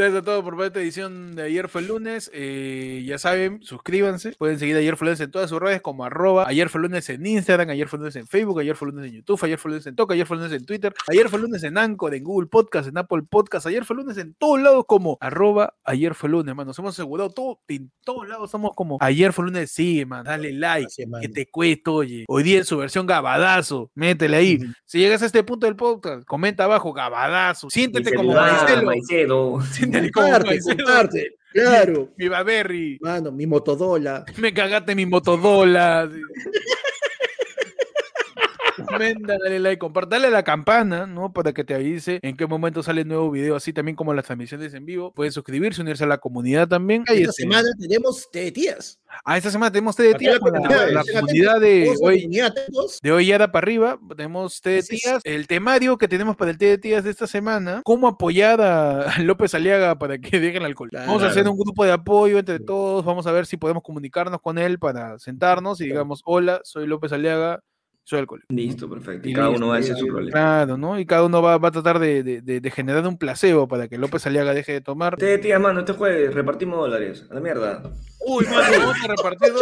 [0.00, 2.30] Gracias a todos por ver esta edición de Ayer fue el lunes.
[2.32, 4.32] Eh, ya saben, suscríbanse.
[4.38, 6.84] Pueden seguir Ayer fue el lunes en todas sus redes como arroba Ayer fue el
[6.84, 9.38] lunes en Instagram, Ayer fue el lunes en Facebook, Ayer fue el lunes en YouTube,
[9.44, 11.42] Ayer fue el lunes en Toca, Ayer fue el lunes en Twitter, Ayer fue el
[11.42, 14.58] lunes en Anchor, en Google Podcast, en Apple Podcast, Ayer fue el lunes en todos
[14.62, 16.66] lados como arroba Ayer fue el lunes, man.
[16.66, 20.24] Nos hemos asegurado todo, en todos lados somos como Ayer fue el lunes, sí, man.
[20.24, 20.86] Dale like.
[20.86, 22.24] Así Que te cuesta, oye.
[22.26, 23.90] Hoy día en su versión gabadazo.
[23.94, 24.60] Métele ahí.
[24.86, 27.68] Si llegas a este punto del podcast, comenta abajo, gabadazo.
[27.68, 29.60] Siéntete como celular, Maicelo.
[29.90, 30.76] Maicelo.
[30.84, 31.38] comparte.
[31.52, 32.12] Claro.
[32.16, 32.96] Mi Baberry.
[33.00, 34.24] Mano, mi motodola.
[34.36, 36.08] Me cagaste mi motodola.
[38.90, 41.32] Comenta, dale like, a la campana, ¿no?
[41.32, 44.26] Para que te avise en qué momento sale el nuevo video, así también como las
[44.26, 45.12] transmisiones en vivo.
[45.12, 47.04] Pueden suscribirse, unirse a la comunidad también.
[47.08, 49.00] Ahí Esta este- semana tenemos té de tías.
[49.24, 52.28] Ah, esta semana tenemos la con la, comunidad, de hoy.
[53.02, 55.20] De hoy ya para arriba, tenemos té de tías.
[55.24, 59.04] El temario que tenemos para el té de tías de esta semana, cómo apoyar a
[59.22, 60.90] López Aliaga para que deje el alcohol.
[60.92, 64.40] Vamos a hacer un grupo de apoyo entre todos, vamos a ver si podemos comunicarnos
[64.40, 67.62] con él para sentarnos y digamos, hola, soy López Aliaga,
[68.04, 68.46] soy alcohólico.
[68.52, 69.28] Listo, perfecto.
[69.28, 70.30] Y Y cada listo, uno va a decir su problema.
[70.32, 70.98] Claro, ¿no?
[70.98, 73.88] Y cada uno va, va a tratar de, de- de- de generar un placebo para
[73.88, 75.16] que López Aliaga deje de tomar.
[75.16, 77.26] Te tía, mano, este jueves repartimos dólares.
[77.30, 77.82] A la mierda.
[78.26, 79.52] Uy, mano, vamos a repartir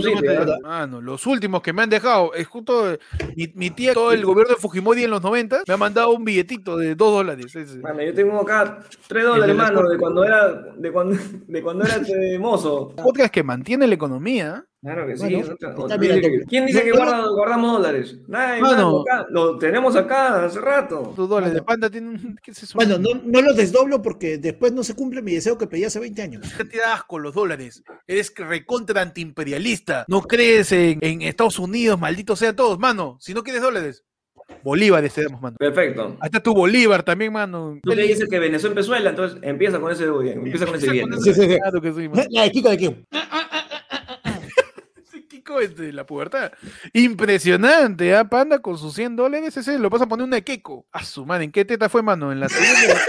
[0.00, 2.98] sitio, mano, los últimos que me han dejado, es justo eh,
[3.36, 6.24] mi, mi tía, todo el gobierno de Fujimori en los 90, me ha mandado un
[6.24, 7.54] billetito de 2 dólares.
[7.54, 7.78] ese.
[7.78, 11.16] Mano, yo tengo acá 3 dólares, mano, de cuando era, de cuando,
[11.46, 12.94] de cuando era este mozo.
[12.96, 14.64] Podcast que mantiene la economía.
[14.82, 15.22] Claro que sí.
[15.22, 15.38] Bueno,
[15.76, 16.44] no te- bien, doble.
[16.48, 18.18] ¿Quién dice No, que no, guarda- guardamos dólares?
[18.26, 21.12] Mano, acá, lo tenemos acá hace rato.
[21.14, 22.10] Tus dólares de panda tienen.
[22.14, 22.74] un- ¿Qué es?
[22.74, 26.00] Bueno, no, no los desdoblo porque después no se cumple mi deseo que pedí hace
[26.00, 26.42] 20 años.
[26.68, 27.84] te da asco los dólares.
[28.08, 30.04] Eres recontra antiimperialista.
[30.08, 33.18] No crees en, en Estados Unidos, malditos sean todos, mano.
[33.20, 34.04] Si no quieres dólares,
[34.64, 35.56] bolívares te damos, mano.
[35.60, 36.16] Perfecto.
[36.20, 37.78] Ahí está tu bolívar también, mano.
[37.84, 40.90] Tú le dices que Venezuela en Venezuela, entonces empieza con ese bien, empieza con ese
[40.90, 41.08] bien.
[41.22, 41.56] Sí, sí, sí.
[41.56, 42.24] Claro que sí, mano.
[42.30, 42.92] La de Kiko de Kiko.
[42.92, 43.51] Sí, Kiko
[45.60, 46.52] es de la pubertad.
[46.92, 48.24] Impresionante, ¿ah?
[48.24, 50.86] Panda con sus 100 dólares, ese lo vas a poner una Keko.
[50.92, 52.32] A su madre, ¿en qué teta fue, mano?
[52.32, 53.00] En la segunda.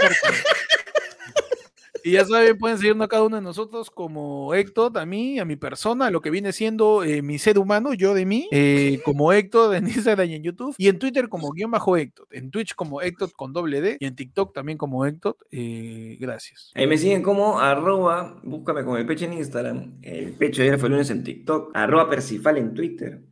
[2.06, 5.46] Y ya saben, pueden seguirnos a cada uno de nosotros como Héctor, a mí, a
[5.46, 9.00] mi persona, a lo que viene siendo eh, mi ser humano, yo de mí, eh,
[9.06, 12.50] como Héctor en Instagram y en YouTube, y en Twitter como guion bajo Héctor, en
[12.50, 15.38] Twitch como Héctor con doble D, y en TikTok también como Héctor.
[15.50, 16.72] eh, gracias.
[16.74, 20.78] Ahí me siguen como arroba, búscame con el pecho en Instagram, el pecho de ayer
[20.78, 23.22] fue lunes en TikTok, arroba Percifal en Twitter,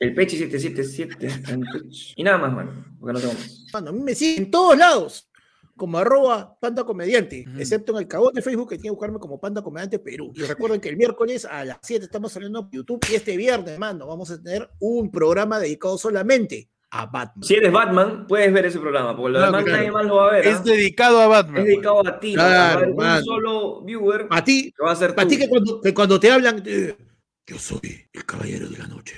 [0.00, 2.14] el pecho 777 en Twitch.
[2.16, 3.66] Y nada más, mano, porque no tengo más.
[3.72, 5.27] Mano, a mí me siguen en todos lados
[5.78, 9.40] como arroba panda comediante, excepto en el cagón de Facebook que tiene que buscarme como
[9.40, 10.32] panda comediante Perú.
[10.34, 13.78] Y recuerden que el miércoles a las 7 estamos saliendo por YouTube y este viernes,
[13.78, 17.42] mano, vamos a tener un programa dedicado solamente a Batman.
[17.42, 19.78] Si eres Batman, puedes ver ese programa, porque lo Claro, demás claro.
[19.78, 20.46] nadie más lo va a ver.
[20.46, 20.62] Es ¿ah?
[20.64, 21.58] dedicado a Batman.
[21.58, 24.96] Es dedicado a ti, Claro, va a un solo viewer A ti, que va a
[24.96, 26.96] ser a ti que cuando, que cuando te hablan, eh,
[27.46, 29.14] yo soy el caballero de la noche.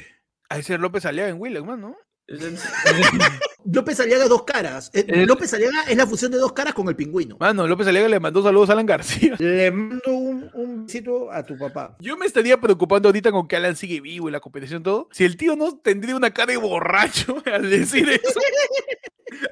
[0.48, 1.96] A ese López Aliaga en William, ¿no?
[3.72, 4.90] López Aliaga dos caras.
[4.94, 7.36] Eh, Eh, López Aliaga es la fusión de dos caras con el pingüino.
[7.38, 9.36] Mano, López Aliaga le mandó saludos a Alan García.
[9.38, 11.96] Le mando un, un besito a tu papá.
[12.00, 15.08] Yo me estaría preocupando ahorita con que Alan sigue vivo y la competición todo.
[15.12, 18.40] Si el tío no tendría una cara de borracho al decir eso.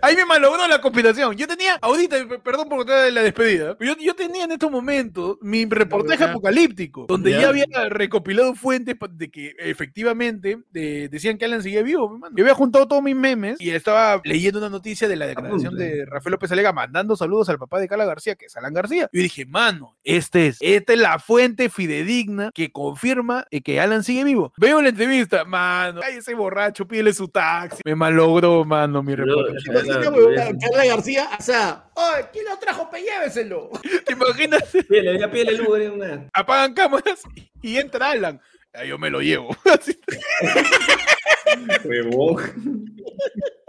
[0.03, 1.37] Ahí me malogró la conspiración.
[1.37, 5.65] Yo tenía, ahorita, perdón por la despedida, pero yo, yo tenía en estos momentos mi
[5.67, 7.49] reportaje apocalíptico, donde ya, Ya.
[7.49, 12.19] había recopilado fuentes de que efectivamente de- decían que Alan seguía vivo.
[12.35, 15.85] Yo había juntado todos mis memes y estaba leyendo una noticia de la declaración Apunte.
[15.85, 19.09] de Rafael López Alega mandando saludos al papá de Cala García, que es Alan García.
[19.13, 23.81] Y yo dije, mano, este es, esta es la fuente fidedigna que confirma eh, que
[23.81, 24.53] Alan sigue vivo.
[24.57, 27.83] Veo la entrevista, mano, ay, ese borracho, pídele su taxi.
[27.85, 29.88] Me malogró, mano, mi reportaje.
[29.89, 32.91] Carla García, o sea, ¡ay, quién lo trajo?
[32.91, 33.71] Pe, lléveselo!
[34.07, 34.65] ¿Te imaginas?
[34.89, 36.29] Pídele, ya pídele luz, eh, una.
[36.33, 37.23] Apagan cámaras
[37.63, 38.41] y, entra Alan.
[38.75, 39.57] Ya, yo me lo llevo.
[41.85, 42.97] Huevón.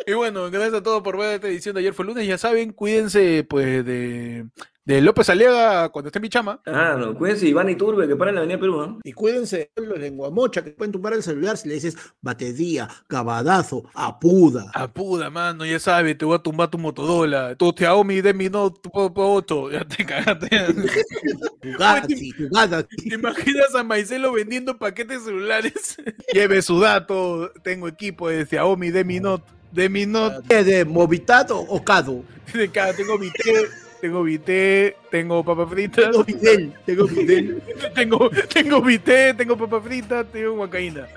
[0.09, 2.25] Y bueno, gracias a todos por ver esta edición de ayer fue lunes.
[2.25, 4.47] Ya saben, cuídense pues de,
[4.83, 6.59] de López Aliaga cuando esté en mi chama.
[6.65, 8.99] Ah, no, cuídense, Iván y Turbe, que paran en la Avenida Perú, ¿no?
[9.03, 13.83] Y cuídense de los lenguamocha que pueden tumbar el celular si le dices batería, gabadazo,
[13.93, 14.71] apuda.
[14.73, 17.53] Apuda, mano, ya sabes, te voy a tumbar tu motodola.
[17.55, 19.69] Tu Xiaomi de mi Note 8.
[19.71, 20.49] Ya te cagaste.
[20.73, 22.33] Tu tu Galaxy.
[22.33, 25.97] ¿Te imaginas a Maicelo vendiendo paquetes celulares?
[26.33, 27.51] Lleve su dato.
[27.63, 29.58] Tengo equipo de Xiaomi de mi Note.
[29.71, 30.47] De mi Note.
[30.49, 32.23] ¿Qué, ¿De Movitato o Cado?
[32.53, 33.67] De cada- tengo Vité.
[34.01, 34.95] Tengo Vité.
[35.11, 36.03] Tengo papa frita.
[36.09, 37.61] Tengo Videl, tengo Videl.
[37.95, 39.33] Tengo, tengo Vité.
[39.33, 40.23] Tengo papa frita.
[40.23, 41.07] Tengo huancaína.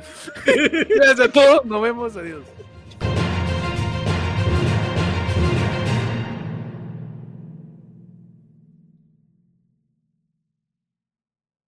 [0.44, 1.64] Gracias a todos.
[1.64, 2.16] Nos vemos.
[2.16, 2.42] Adiós.